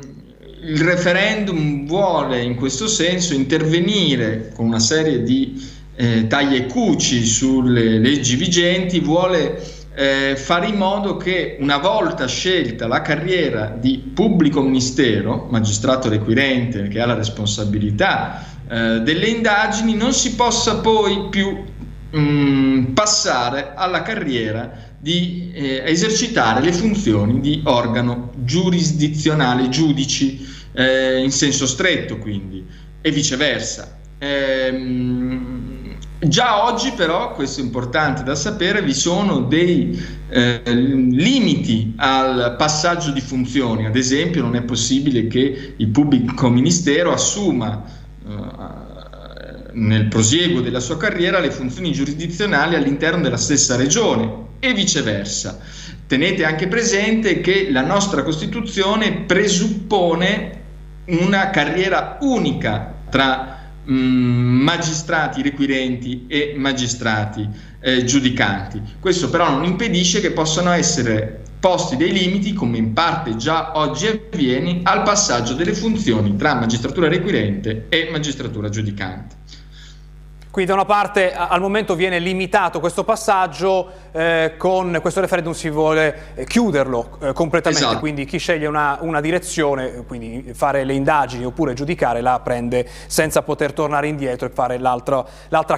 il 0.62 0.80
referendum 0.82 1.86
vuole 1.86 2.42
in 2.42 2.54
questo 2.54 2.86
senso 2.86 3.34
intervenire 3.34 4.52
con 4.54 4.66
una 4.66 4.78
serie 4.78 5.22
di 5.22 5.60
eh, 5.96 6.26
taglie 6.26 6.58
e 6.58 6.66
cuci 6.66 7.24
sulle 7.24 7.98
leggi 7.98 8.36
vigenti, 8.36 9.00
vuole 9.00 9.60
eh, 9.94 10.36
fare 10.36 10.68
in 10.68 10.76
modo 10.76 11.16
che 11.16 11.56
una 11.60 11.78
volta 11.78 12.26
scelta 12.26 12.86
la 12.86 13.02
carriera 13.02 13.66
di 13.66 13.98
pubblico 14.14 14.62
ministero, 14.62 15.48
magistrato 15.50 16.08
requirente 16.08 16.88
che 16.88 17.00
ha 17.00 17.06
la 17.06 17.14
responsabilità 17.14 18.44
eh, 18.68 19.00
delle 19.00 19.26
indagini, 19.26 19.94
non 19.94 20.12
si 20.12 20.34
possa 20.36 20.78
poi 20.78 21.28
più 21.28 21.64
mh, 22.10 22.18
mm, 22.18 22.84
passare 22.92 23.72
alla 23.74 24.02
carriera 24.02 24.88
di 24.98 25.50
eh, 25.54 25.82
esercitare 25.86 26.60
le 26.60 26.72
funzioni 26.72 27.40
di 27.40 27.62
organo 27.64 28.32
giurisdizionale, 28.44 29.68
giudici 29.70 30.46
eh, 30.72 31.22
in 31.22 31.32
senso 31.32 31.66
stretto 31.66 32.18
quindi, 32.18 32.64
e 33.00 33.10
viceversa. 33.10 33.98
Ehm, 34.18 35.69
Già 36.22 36.66
oggi 36.66 36.92
però, 36.92 37.32
questo 37.32 37.60
è 37.60 37.64
importante 37.64 38.22
da 38.22 38.34
sapere, 38.34 38.82
vi 38.82 38.92
sono 38.92 39.40
dei 39.40 39.98
eh, 40.28 40.60
limiti 40.64 41.94
al 41.96 42.56
passaggio 42.58 43.10
di 43.10 43.22
funzioni, 43.22 43.86
ad 43.86 43.96
esempio 43.96 44.42
non 44.42 44.54
è 44.54 44.60
possibile 44.60 45.28
che 45.28 45.74
il 45.74 45.88
pubblico 45.88 46.50
ministero 46.50 47.10
assuma 47.10 47.82
eh, 47.82 49.70
nel 49.72 50.08
prosieguo 50.08 50.60
della 50.60 50.80
sua 50.80 50.98
carriera 50.98 51.38
le 51.38 51.50
funzioni 51.50 51.90
giurisdizionali 51.90 52.74
all'interno 52.74 53.22
della 53.22 53.38
stessa 53.38 53.76
regione 53.76 54.48
e 54.58 54.74
viceversa. 54.74 55.58
Tenete 56.06 56.44
anche 56.44 56.68
presente 56.68 57.40
che 57.40 57.70
la 57.70 57.82
nostra 57.82 58.22
Costituzione 58.22 59.22
presuppone 59.26 60.58
una 61.06 61.48
carriera 61.48 62.18
unica 62.20 62.92
tra 63.08 63.59
Mm, 63.90 64.60
magistrati 64.62 65.42
requirenti 65.42 66.26
e 66.28 66.54
magistrati 66.56 67.48
eh, 67.80 68.04
giudicanti. 68.04 68.80
Questo 69.00 69.28
però 69.30 69.50
non 69.50 69.64
impedisce 69.64 70.20
che 70.20 70.30
possano 70.30 70.70
essere 70.70 71.42
posti 71.58 71.96
dei 71.96 72.12
limiti, 72.12 72.52
come 72.52 72.78
in 72.78 72.92
parte 72.92 73.34
già 73.34 73.72
oggi 73.74 74.06
avviene, 74.06 74.80
al 74.84 75.02
passaggio 75.02 75.54
delle 75.54 75.74
funzioni 75.74 76.36
tra 76.36 76.54
magistratura 76.54 77.08
requirente 77.08 77.86
e 77.88 78.08
magistratura 78.12 78.68
giudicante. 78.68 79.39
Quindi 80.50 80.72
da 80.72 80.76
una 80.76 80.84
parte 80.84 81.32
al 81.32 81.60
momento 81.60 81.94
viene 81.94 82.18
limitato 82.18 82.80
questo 82.80 83.04
passaggio, 83.04 83.88
eh, 84.10 84.54
con 84.56 84.98
questo 85.00 85.20
referendum 85.20 85.52
si 85.52 85.70
vuole 85.70 86.32
eh, 86.34 86.44
chiuderlo 86.44 87.18
eh, 87.20 87.32
completamente, 87.32 87.84
esatto. 87.84 88.00
quindi 88.00 88.24
chi 88.24 88.38
sceglie 88.38 88.66
una, 88.66 88.98
una, 89.02 89.20
direzione, 89.20 90.04
quindi 90.08 90.52
fare 90.52 90.82
le 90.82 90.94
indagini 90.94 91.44
oppure 91.44 91.72
giudicare, 91.74 92.20
la 92.20 92.40
prende 92.42 92.84
senza 93.06 93.42
poter 93.42 93.72
tornare 93.72 94.08
indietro 94.08 94.48
e 94.48 94.50
fare 94.50 94.78
l'altra, 94.78 95.24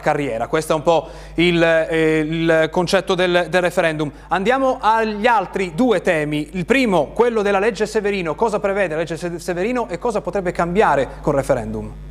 carriera. 0.00 0.46
Questo 0.46 0.72
è 0.72 0.76
un 0.76 0.82
po' 0.82 1.08
il, 1.34 1.62
eh, 1.62 2.18
il 2.20 2.68
concetto 2.70 3.14
del, 3.14 3.48
del, 3.50 3.60
referendum. 3.60 4.10
Andiamo 4.28 4.78
agli 4.80 5.26
altri 5.26 5.74
due 5.74 6.00
temi. 6.00 6.48
Il 6.52 6.64
primo, 6.64 7.08
quello 7.08 7.42
della 7.42 7.58
legge 7.58 7.84
Severino. 7.84 8.34
Cosa 8.34 8.58
prevede 8.58 8.94
la 8.94 9.02
legge 9.02 9.38
Severino 9.38 9.86
e 9.90 9.98
cosa 9.98 10.22
potrebbe 10.22 10.50
cambiare 10.50 11.08
col 11.20 11.34
referendum? 11.34 12.10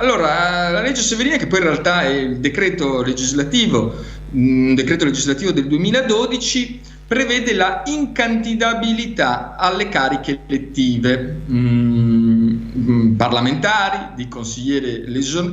Allora, 0.00 0.70
la 0.70 0.80
legge 0.80 1.02
Severina, 1.02 1.36
che 1.36 1.46
poi 1.46 1.58
in 1.58 1.66
realtà 1.66 2.04
è 2.04 2.08
il 2.08 2.38
decreto 2.38 3.02
legislativo, 3.02 3.94
un 4.30 4.74
decreto 4.74 5.04
legislativo 5.04 5.50
del 5.50 5.66
2012, 5.66 6.80
prevede 7.06 7.52
la 7.52 7.82
incandidabilità 7.84 9.56
alle 9.56 9.90
cariche 9.90 10.40
elettive 10.46 11.42
mh, 11.44 13.14
parlamentari, 13.18 14.14
di 14.16 14.26
consigliere 14.26 15.04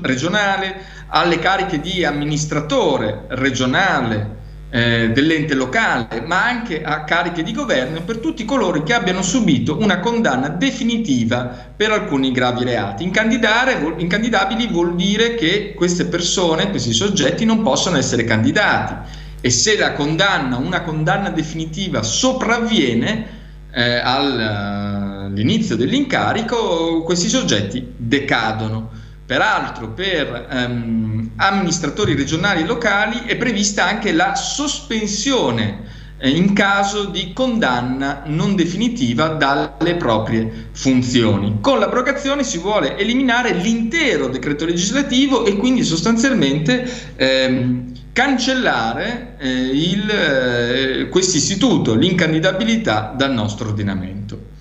regionale, 0.02 0.82
alle 1.08 1.40
cariche 1.40 1.82
di 1.82 2.06
amministratore 2.06 3.26
regionale 3.32 4.36
eh, 4.70 5.12
dell'ente 5.14 5.54
locale, 5.54 6.22
ma 6.26 6.44
anche 6.44 6.84
a 6.84 7.04
cariche 7.04 7.42
di 7.42 7.54
governo 7.54 8.02
per 8.02 8.18
tutti 8.18 8.44
coloro 8.44 8.84
che 8.84 8.94
abbiano 8.94 9.22
subito 9.22 9.78
una 9.80 10.00
condanna 10.00 10.50
definitiva 10.50 11.46
per 11.76 11.92
alcuni 11.92 12.32
gravi 12.32 12.66
reati. 12.66 13.04
incandidabili 13.04 14.68
vuol 14.68 14.96
dire 14.96 15.36
che 15.36 15.74
queste 15.74 16.06
persone, 16.06 16.70
questi 16.70 16.92
soggetti 16.92 17.46
non 17.46 17.64
possono 17.64 17.98
essere 17.98 18.26
candidati 18.26 19.26
e 19.40 19.50
se 19.50 19.78
la 19.78 19.94
condanna, 19.94 20.58
una 20.58 20.82
condanna 20.82 21.30
definitiva 21.30 22.04
sopravviene 22.04 23.36
eh, 23.72 24.02
all'inizio 24.04 25.76
dell'incarico, 25.76 27.04
questi 27.04 27.30
soggetti 27.30 27.94
decadono. 27.96 29.06
Peraltro 29.28 29.90
per 29.90 30.48
ehm, 30.50 31.32
amministratori 31.36 32.16
regionali 32.16 32.62
e 32.62 32.66
locali 32.66 33.24
è 33.26 33.36
prevista 33.36 33.86
anche 33.86 34.14
la 34.14 34.36
sospensione 34.36 35.84
eh, 36.18 36.30
in 36.30 36.54
caso 36.54 37.04
di 37.04 37.34
condanna 37.34 38.22
non 38.28 38.56
definitiva 38.56 39.28
dalle 39.28 39.96
proprie 39.96 40.70
funzioni. 40.72 41.58
Con 41.60 41.80
l'abrogazione 41.80 42.46
si 42.46 42.58
vuole 42.58 42.98
eliminare 42.98 43.52
l'intero 43.52 44.30
decreto 44.30 44.64
legislativo 44.64 45.46
e 45.46 45.58
quindi 45.58 45.84
sostanzialmente 45.84 46.90
ehm, 47.18 47.92
cancellare 48.14 49.36
eh, 49.40 51.02
eh, 51.02 51.10
questo 51.10 51.36
istituto, 51.36 51.96
l'incandidabilità 51.96 53.14
dal 53.14 53.34
nostro 53.34 53.68
ordinamento. 53.68 54.56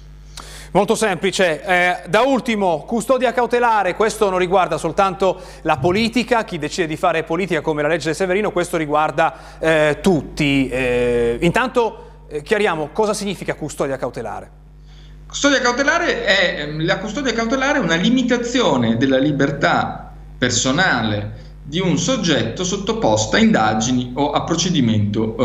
Molto 0.73 0.95
semplice. 0.95 1.63
Eh, 1.63 2.09
da 2.09 2.23
ultimo, 2.23 2.85
custodia 2.87 3.33
cautelare, 3.33 3.95
questo 3.95 4.29
non 4.29 4.39
riguarda 4.39 4.79
soltanto 4.79 5.41
la 5.63 5.79
politica, 5.79 6.45
chi 6.45 6.59
decide 6.59 6.87
di 6.87 6.97
fare 6.97 7.23
politica 7.23 7.61
come 7.61 7.83
la 7.83 7.89
legge 7.89 8.15
Severino, 8.15 8.51
questo 8.51 8.77
riguarda 8.77 9.59
eh, 9.59 9.99
tutti. 10.03 10.69
Eh, 10.69 11.39
intanto 11.41 12.25
eh, 12.29 12.43
chiariamo 12.43 12.91
cosa 12.93 13.15
significa 13.15 13.55
custodia 13.55 13.97
cautelare. 13.97 14.51
Custodia 15.27 15.61
cautelare 15.61 16.25
è, 16.25 16.63
ehm, 16.63 16.85
la 16.85 16.99
custodia 16.99 17.33
cautelare 17.33 17.79
è 17.79 17.81
una 17.81 17.97
limitazione 17.97 18.97
della 18.97 19.19
libertà 19.19 20.13
personale 20.37 21.45
di 21.63 21.81
un 21.81 21.99
soggetto 21.99 22.63
sottoposto 22.63 23.37
a 23.37 23.39
indagini 23.41 24.13
o 24.15 24.31
a 24.31 24.45
procedimento 24.45 25.37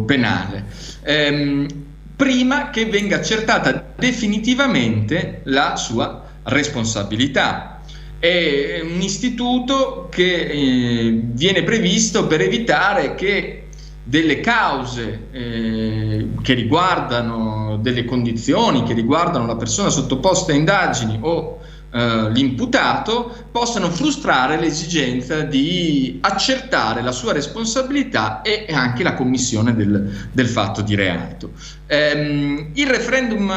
eh, 0.00 0.04
penale. 0.04 0.64
Ehm, 1.02 1.86
prima 2.18 2.70
che 2.70 2.86
venga 2.86 3.14
accertata 3.14 3.92
definitivamente 3.96 5.42
la 5.44 5.76
sua 5.76 6.24
responsabilità. 6.42 7.80
È 8.18 8.80
un 8.82 9.00
istituto 9.00 10.08
che 10.10 10.34
eh, 10.34 11.20
viene 11.22 11.62
previsto 11.62 12.26
per 12.26 12.40
evitare 12.40 13.14
che 13.14 13.68
delle 14.02 14.40
cause 14.40 15.28
eh, 15.30 16.28
che 16.42 16.54
riguardano 16.54 17.78
delle 17.80 18.04
condizioni, 18.04 18.82
che 18.82 18.94
riguardano 18.94 19.46
la 19.46 19.54
persona 19.54 19.88
sottoposta 19.88 20.50
a 20.50 20.56
indagini 20.56 21.18
o 21.20 21.60
eh, 21.90 22.30
l'imputato 22.30 23.34
possano 23.50 23.90
frustrare 23.90 24.58
l'esigenza 24.58 25.42
di 25.42 26.18
accertare 26.20 27.02
la 27.02 27.12
sua 27.12 27.32
responsabilità 27.32 28.42
e 28.42 28.66
anche 28.70 29.02
la 29.02 29.14
commissione 29.14 29.74
del, 29.74 30.28
del 30.32 30.48
fatto 30.48 30.82
di 30.82 30.94
reato. 30.94 31.52
Ehm, 31.86 32.70
il 32.74 32.86
referendum 32.86 33.52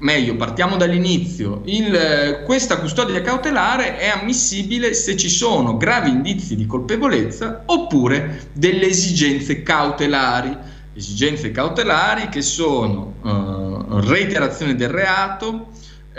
meglio, 0.00 0.36
partiamo 0.36 0.76
dall'inizio, 0.76 1.62
il, 1.66 2.42
questa 2.44 2.78
custodia 2.78 3.20
cautelare 3.22 3.98
è 3.98 4.08
ammissibile 4.08 4.94
se 4.94 5.16
ci 5.16 5.28
sono 5.28 5.76
gravi 5.76 6.10
indizi 6.10 6.56
di 6.56 6.66
colpevolezza 6.66 7.62
oppure 7.66 8.48
delle 8.52 8.86
esigenze 8.86 9.62
cautelari. 9.62 10.56
Esigenze 10.94 11.50
cautelari 11.50 12.28
che 12.28 12.42
sono 12.42 13.14
uh, 13.22 14.00
reiterazione 14.00 14.74
del 14.74 14.88
reato, 14.88 15.68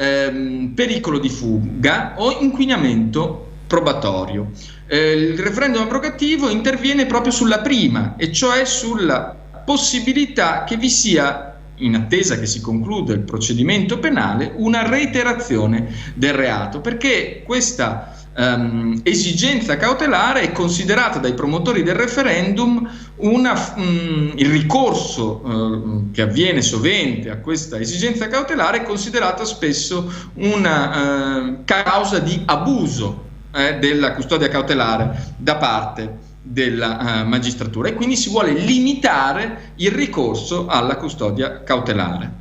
ehm, 0.02 0.72
pericolo 0.74 1.20
di 1.20 1.30
fuga 1.30 2.14
o 2.18 2.40
inquinamento 2.40 3.50
probatorio. 3.68 4.50
Eh, 4.88 5.12
il 5.12 5.40
referendum 5.40 5.84
abrogativo 5.84 6.50
interviene 6.50 7.06
proprio 7.06 7.32
sulla 7.32 7.60
prima, 7.60 8.16
e 8.18 8.32
cioè 8.32 8.66
sulla 8.66 9.38
possibilità 9.64 10.64
che 10.64 10.76
vi 10.76 10.90
sia 10.90 11.56
in 11.76 11.96
attesa 11.96 12.38
che 12.38 12.46
si 12.46 12.62
concluda 12.62 13.14
il 13.14 13.22
procedimento 13.22 14.00
penale, 14.00 14.52
una 14.56 14.88
reiterazione 14.88 15.94
del 16.16 16.34
reato, 16.34 16.82
perché 16.82 17.44
questa 17.46 18.16
um, 18.38 19.00
esigenza 19.04 19.78
cautelare 19.78 20.42
è 20.42 20.52
considerata 20.52 21.20
dai 21.20 21.34
promotori 21.34 21.84
del 21.84 21.96
referendum 21.96 22.90
una, 23.18 23.74
um, 23.76 24.32
il 24.36 24.50
ricorso 24.50 25.42
uh, 25.44 26.12
che 26.12 26.22
avviene 26.22 26.62
sovente 26.62 27.30
a 27.30 27.38
questa 27.38 27.78
esigenza 27.78 28.28
cautelare 28.28 28.80
è 28.80 28.84
considerata 28.84 29.44
spesso 29.46 30.12
una 30.36 31.46
uh, 31.48 31.58
causa 31.66 32.20
di 32.20 32.42
abuso 32.46 33.30
eh, 33.54 33.78
della 33.80 34.14
custodia 34.14 34.48
cautelare 34.48 35.34
da 35.38 35.58
parte 35.58 36.30
della 36.42 37.24
uh, 37.24 37.28
magistratura 37.28 37.90
e 37.90 37.94
quindi 37.94 38.16
si 38.16 38.30
vuole 38.30 38.54
limitare 38.54 39.74
il 39.76 39.92
ricorso 39.92 40.68
alla 40.68 40.96
custodia 40.96 41.62
cautelare. 41.64 42.41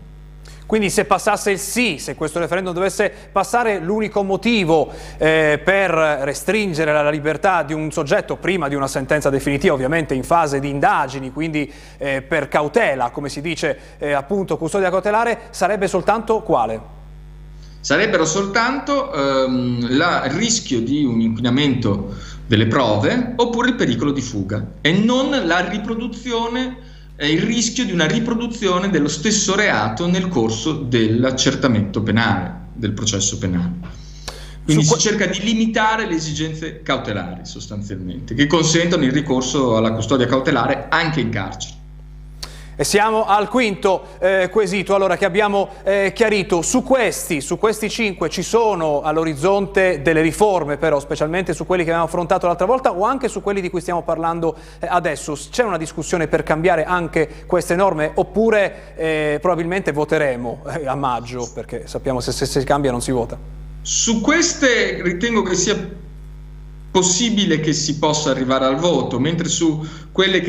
Quindi 0.70 0.88
se 0.88 1.04
passasse 1.04 1.50
il 1.50 1.58
sì, 1.58 1.98
se 1.98 2.14
questo 2.14 2.38
referendum 2.38 2.72
dovesse 2.72 3.12
passare, 3.32 3.80
l'unico 3.80 4.22
motivo 4.22 4.92
eh, 5.18 5.60
per 5.60 5.90
restringere 5.90 6.92
la 6.92 7.10
libertà 7.10 7.64
di 7.64 7.72
un 7.72 7.90
soggetto 7.90 8.36
prima 8.36 8.68
di 8.68 8.76
una 8.76 8.86
sentenza 8.86 9.30
definitiva, 9.30 9.74
ovviamente 9.74 10.14
in 10.14 10.22
fase 10.22 10.60
di 10.60 10.68
indagini, 10.68 11.32
quindi 11.32 11.68
eh, 11.98 12.22
per 12.22 12.46
cautela, 12.46 13.10
come 13.10 13.28
si 13.28 13.40
dice 13.40 13.96
eh, 13.98 14.12
appunto 14.12 14.56
custodia 14.58 14.90
cautelare, 14.90 15.48
sarebbe 15.50 15.88
soltanto 15.88 16.40
quale? 16.42 16.80
Sarebbero 17.80 18.24
soltanto 18.24 19.12
ehm, 19.12 19.88
il 19.90 20.30
rischio 20.36 20.80
di 20.82 21.04
un 21.04 21.20
inquinamento 21.20 22.14
delle 22.46 22.68
prove 22.68 23.32
oppure 23.34 23.70
il 23.70 23.74
pericolo 23.74 24.12
di 24.12 24.20
fuga 24.20 24.64
e 24.80 24.92
non 24.92 25.30
la 25.30 25.68
riproduzione 25.68 26.76
è 27.20 27.26
il 27.26 27.42
rischio 27.42 27.84
di 27.84 27.92
una 27.92 28.06
riproduzione 28.06 28.88
dello 28.88 29.06
stesso 29.06 29.54
reato 29.54 30.06
nel 30.06 30.28
corso 30.28 30.72
dell'accertamento 30.72 32.02
penale, 32.02 32.68
del 32.72 32.92
processo 32.92 33.36
penale. 33.36 33.72
Quindi 34.64 34.84
si 34.84 34.98
cerca 34.98 35.26
di 35.26 35.38
limitare 35.42 36.06
le 36.06 36.14
esigenze 36.14 36.80
cautelari 36.80 37.44
sostanzialmente, 37.44 38.32
che 38.32 38.46
consentono 38.46 39.04
il 39.04 39.12
ricorso 39.12 39.76
alla 39.76 39.92
custodia 39.92 40.24
cautelare 40.24 40.86
anche 40.88 41.20
in 41.20 41.28
carcere. 41.28 41.74
E 42.80 42.84
siamo 42.84 43.26
al 43.26 43.50
quinto 43.50 44.04
eh, 44.20 44.48
quesito 44.50 44.94
allora, 44.94 45.18
che 45.18 45.26
abbiamo 45.26 45.68
eh, 45.82 46.12
chiarito. 46.14 46.62
Su 46.62 46.82
questi, 46.82 47.42
su 47.42 47.58
questi 47.58 47.90
cinque 47.90 48.30
ci 48.30 48.42
sono 48.42 49.02
all'orizzonte 49.02 50.00
delle 50.00 50.22
riforme 50.22 50.78
però, 50.78 50.98
specialmente 50.98 51.52
su 51.52 51.66
quelli 51.66 51.82
che 51.82 51.90
abbiamo 51.90 52.06
affrontato 52.06 52.46
l'altra 52.46 52.64
volta 52.64 52.92
o 52.92 53.04
anche 53.04 53.28
su 53.28 53.42
quelli 53.42 53.60
di 53.60 53.68
cui 53.68 53.82
stiamo 53.82 54.00
parlando 54.00 54.56
eh, 54.78 54.86
adesso. 54.88 55.36
C'è 55.50 55.62
una 55.62 55.76
discussione 55.76 56.26
per 56.26 56.42
cambiare 56.42 56.84
anche 56.84 57.44
queste 57.44 57.74
norme 57.74 58.12
oppure 58.14 58.94
eh, 58.96 59.38
probabilmente 59.42 59.92
voteremo 59.92 60.62
eh, 60.66 60.86
a 60.86 60.94
maggio 60.94 61.50
perché 61.52 61.86
sappiamo 61.86 62.20
se, 62.20 62.32
se 62.32 62.46
si 62.46 62.64
cambia 62.64 62.90
non 62.90 63.02
si 63.02 63.10
vota? 63.10 63.36
Su 63.82 64.22
queste 64.22 65.02
ritengo 65.02 65.42
che 65.42 65.54
sia 65.54 65.76
possibile 66.90 67.60
che 67.60 67.72
si 67.72 67.98
possa 67.98 68.30
arrivare 68.30 68.64
al 68.64 68.76
voto, 68.76 69.20
mentre 69.20 69.48
su 69.48 69.86
quelle 70.10 70.40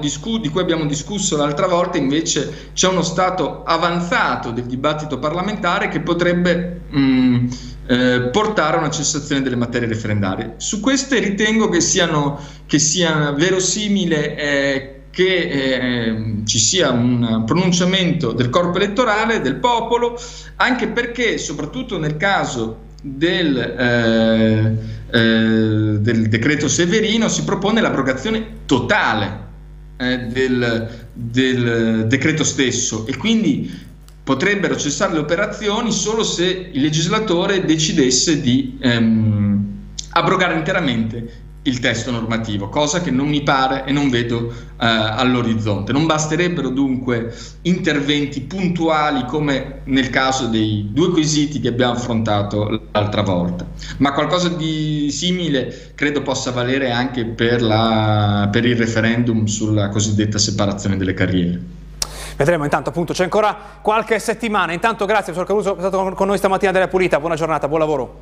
discu- 0.00 0.40
di 0.40 0.48
cui 0.48 0.60
abbiamo 0.60 0.86
discusso 0.86 1.36
l'altra 1.36 1.66
volta 1.66 1.98
invece 1.98 2.70
c'è 2.72 2.88
uno 2.88 3.02
stato 3.02 3.62
avanzato 3.62 4.50
del 4.50 4.64
dibattito 4.64 5.18
parlamentare 5.18 5.88
che 5.88 6.00
potrebbe 6.00 6.82
mh, 6.88 6.98
mm, 6.98 7.48
eh, 7.86 8.28
portare 8.32 8.76
a 8.76 8.80
una 8.80 8.90
cessazione 8.90 9.42
delle 9.42 9.56
materie 9.56 9.88
referendarie. 9.88 10.54
Su 10.56 10.80
queste 10.80 11.18
ritengo 11.18 11.68
che, 11.68 11.80
siano, 11.80 12.38
che 12.66 12.78
sia 12.78 13.32
verosimile 13.32 14.36
eh, 14.36 14.96
che 15.10 15.26
eh, 15.26 16.34
ci 16.46 16.58
sia 16.58 16.90
un 16.90 17.42
pronunciamento 17.44 18.32
del 18.32 18.48
corpo 18.48 18.78
elettorale, 18.78 19.42
del 19.42 19.56
popolo, 19.56 20.18
anche 20.56 20.88
perché 20.88 21.36
soprattutto 21.36 21.98
nel 21.98 22.16
caso 22.16 22.90
del, 23.02 23.58
eh, 23.58 24.76
eh, 25.10 25.98
del, 25.98 26.28
decreto 26.28 26.68
Severino 26.68 27.28
si 27.28 27.42
propone 27.42 27.80
l'abrogazione 27.80 28.60
totale 28.64 29.40
eh, 29.96 30.18
del, 30.18 30.88
del, 31.12 32.06
decreto 32.06 32.44
stesso 32.44 33.06
e 33.08 33.16
quindi 33.16 33.90
potrebbero 34.22 34.76
cessare 34.76 35.14
le 35.14 35.18
operazioni 35.18 35.90
solo 35.90 36.22
se 36.22 36.70
il 36.72 36.80
legislatore 36.80 37.64
decidesse 37.64 38.40
di 38.40 38.78
ehm, 38.80 39.66
abrogare 40.10 40.54
interamente 40.54 41.40
il 41.64 41.78
testo 41.78 42.10
normativo, 42.10 42.68
cosa 42.68 43.00
che 43.00 43.10
non 43.10 43.28
mi 43.28 43.42
pare 43.42 43.84
e 43.84 43.92
non 43.92 44.10
vedo 44.10 44.48
eh, 44.50 44.54
all'orizzonte. 44.78 45.92
Non 45.92 46.06
basterebbero 46.06 46.70
dunque 46.70 47.32
interventi 47.62 48.40
puntuali 48.40 49.24
come 49.26 49.82
nel 49.84 50.10
caso 50.10 50.46
dei 50.46 50.88
due 50.90 51.10
quesiti 51.10 51.60
che 51.60 51.68
abbiamo 51.68 51.92
affrontato 51.92 52.88
l'altra 52.90 53.22
volta, 53.22 53.64
ma 53.98 54.12
qualcosa 54.12 54.48
di 54.48 55.08
simile 55.12 55.92
credo 55.94 56.22
possa 56.22 56.50
valere 56.50 56.90
anche 56.90 57.24
per, 57.26 57.62
la, 57.62 58.48
per 58.50 58.64
il 58.64 58.76
referendum 58.76 59.44
sulla 59.44 59.88
cosiddetta 59.88 60.38
separazione 60.38 60.96
delle 60.96 61.14
carriere. 61.14 61.60
Vedremo 62.34 62.64
intanto 62.64 62.88
appunto 62.88 63.12
c'è 63.12 63.22
ancora 63.22 63.56
qualche 63.80 64.18
settimana. 64.18 64.72
Intanto 64.72 65.04
grazie 65.04 65.32
professor 65.32 65.46
Caruso 65.46 65.74
per 65.74 65.84
essere 65.84 65.96
stato 65.96 66.16
con 66.16 66.26
noi 66.26 66.38
stamattina 66.38 66.72
della 66.72 66.88
Pulita. 66.88 67.20
Buona 67.20 67.36
giornata, 67.36 67.68
buon 67.68 67.78
lavoro. 67.78 68.20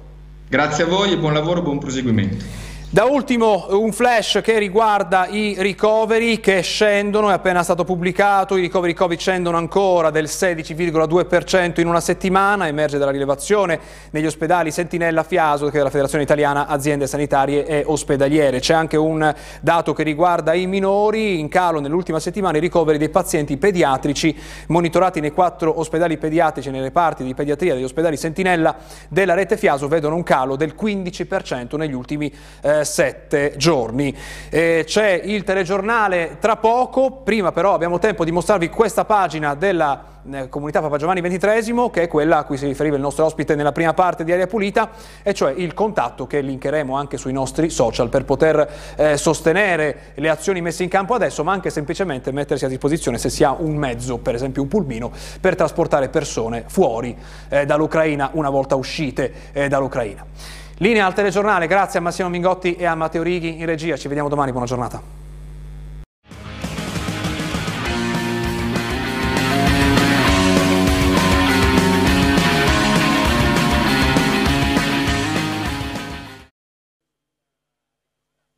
Grazie 0.49 0.85
a 0.85 0.87
voi 0.89 1.13
e 1.13 1.17
buon 1.17 1.33
lavoro, 1.33 1.63
buon 1.63 1.79
proseguimento. 1.79 2.70
Da 2.93 3.05
ultimo 3.05 3.67
un 3.69 3.93
flash 3.93 4.41
che 4.43 4.59
riguarda 4.59 5.29
i 5.29 5.55
ricoveri 5.59 6.41
che 6.41 6.61
scendono, 6.61 7.31
è 7.31 7.35
appena 7.35 7.63
stato 7.63 7.85
pubblicato, 7.85 8.57
i 8.57 8.63
ricoveri 8.63 8.95
Covid 8.95 9.17
scendono 9.17 9.57
ancora 9.57 10.11
del 10.11 10.25
16,2% 10.25 11.81
in 11.81 11.87
una 11.87 12.01
settimana, 12.01 12.67
emerge 12.67 12.99
dalla 12.99 13.13
rilevazione 13.13 13.79
negli 14.11 14.27
ospedali 14.27 14.73
Sentinella 14.73 15.23
Fiaso 15.23 15.69
che 15.69 15.79
è 15.79 15.83
la 15.85 15.89
Federazione 15.89 16.25
Italiana 16.25 16.67
Aziende 16.67 17.07
Sanitarie 17.07 17.65
e 17.65 17.85
Ospedaliere. 17.87 18.59
C'è 18.59 18.75
anche 18.75 18.97
un 18.97 19.33
dato 19.61 19.93
che 19.93 20.03
riguarda 20.03 20.53
i 20.55 20.67
minori, 20.67 21.39
in 21.39 21.47
calo 21.47 21.79
nell'ultima 21.79 22.19
settimana 22.19 22.57
i 22.57 22.61
ricoveri 22.61 22.99
dei 22.99 23.09
pazienti 23.09 23.57
pediatrici 23.57 24.37
monitorati 24.67 25.21
nei 25.21 25.31
quattro 25.31 25.79
ospedali 25.79 26.19
pediatrici 26.19 26.71
nei 26.71 26.81
reparti 26.81 27.23
di 27.23 27.35
pediatria 27.35 27.75
degli 27.75 27.85
ospedali 27.85 28.17
Sentinella 28.17 28.75
della 29.09 29.35
rete 29.35 29.57
Fiaso 29.57 29.87
vedono 29.87 30.17
un 30.17 30.25
calo 30.25 30.57
del 30.57 30.75
15% 30.77 31.77
negli 31.77 31.95
ultimi 31.95 32.35
eh, 32.63 32.79
sette 32.85 33.55
giorni. 33.57 34.17
Eh, 34.49 34.85
c'è 34.87 35.21
il 35.25 35.45
telegiornale 35.45 36.37
tra 36.39 36.57
poco, 36.57 37.23
prima 37.23 37.53
però 37.53 37.75
abbiamo 37.75 37.99
tempo 37.99 38.25
di 38.25 38.33
mostrarvi 38.33 38.69
questa 38.69 39.05
pagina 39.05 39.55
della 39.55 40.11
eh, 40.31 40.49
comunità 40.49 40.81
Papa 40.81 40.99
Giovanni 40.99 41.21
XXIII, 41.21 41.91
che 41.91 42.03
è 42.03 42.09
quella 42.09 42.39
a 42.39 42.45
cui 42.45 42.57
si 42.57 42.67
riferiva 42.67 42.97
il 42.97 43.03
nostro 43.03 43.25
ospite 43.25 43.55
nella 43.55 43.73
prima 43.73 43.95
parte 43.95 44.25
di 44.25 44.33
Aria 44.33 44.47
Pulita, 44.47 44.91
e 45.23 45.33
cioè 45.33 45.53
il 45.57 45.75
contatto 45.75 46.27
che 46.27 46.41
linkeremo 46.41 46.95
anche 46.95 47.17
sui 47.17 47.33
nostri 47.33 47.71
social 47.71 48.09
per 48.09 48.25
poter 48.25 48.69
eh, 48.97 49.17
sostenere 49.17 50.13
le 50.15 50.29
azioni 50.29 50.61
messe 50.61 50.83
in 50.83 50.89
campo 50.89 51.15
adesso, 51.15 51.43
ma 51.45 51.53
anche 51.53 51.71
semplicemente 51.71 52.33
mettersi 52.33 52.65
a 52.65 52.69
disposizione 52.69 53.19
se 53.19 53.31
si 53.31 53.45
ha 53.45 53.53
un 53.53 53.77
mezzo, 53.77 54.19
per 54.19 54.35
esempio 54.35 54.63
un 54.63 54.69
pulmino, 54.69 55.11
per 55.41 55.55
trasportare 55.55 56.09
persone 56.09 56.65
fuori 56.67 57.17
eh, 57.49 57.65
dall'Ucraina 57.65 58.31
una 58.35 58.51
volta 58.51 58.75
uscite 58.77 59.33
dall'Ucraina. 59.69 60.60
Linea 60.83 61.05
al 61.05 61.13
telegiornale, 61.13 61.67
grazie 61.67 61.99
a 61.99 62.03
Massimo 62.03 62.31
Mingotti 62.31 62.75
e 62.75 62.87
a 62.87 62.95
Matteo 62.95 63.23
Righi 63.23 63.59
in 63.59 63.67
regia, 63.67 63.99
ci 63.99 64.09
vediamo 64.09 64.31
domani, 64.31 64.51
buona 64.51 64.65
giornata. 64.65 65.20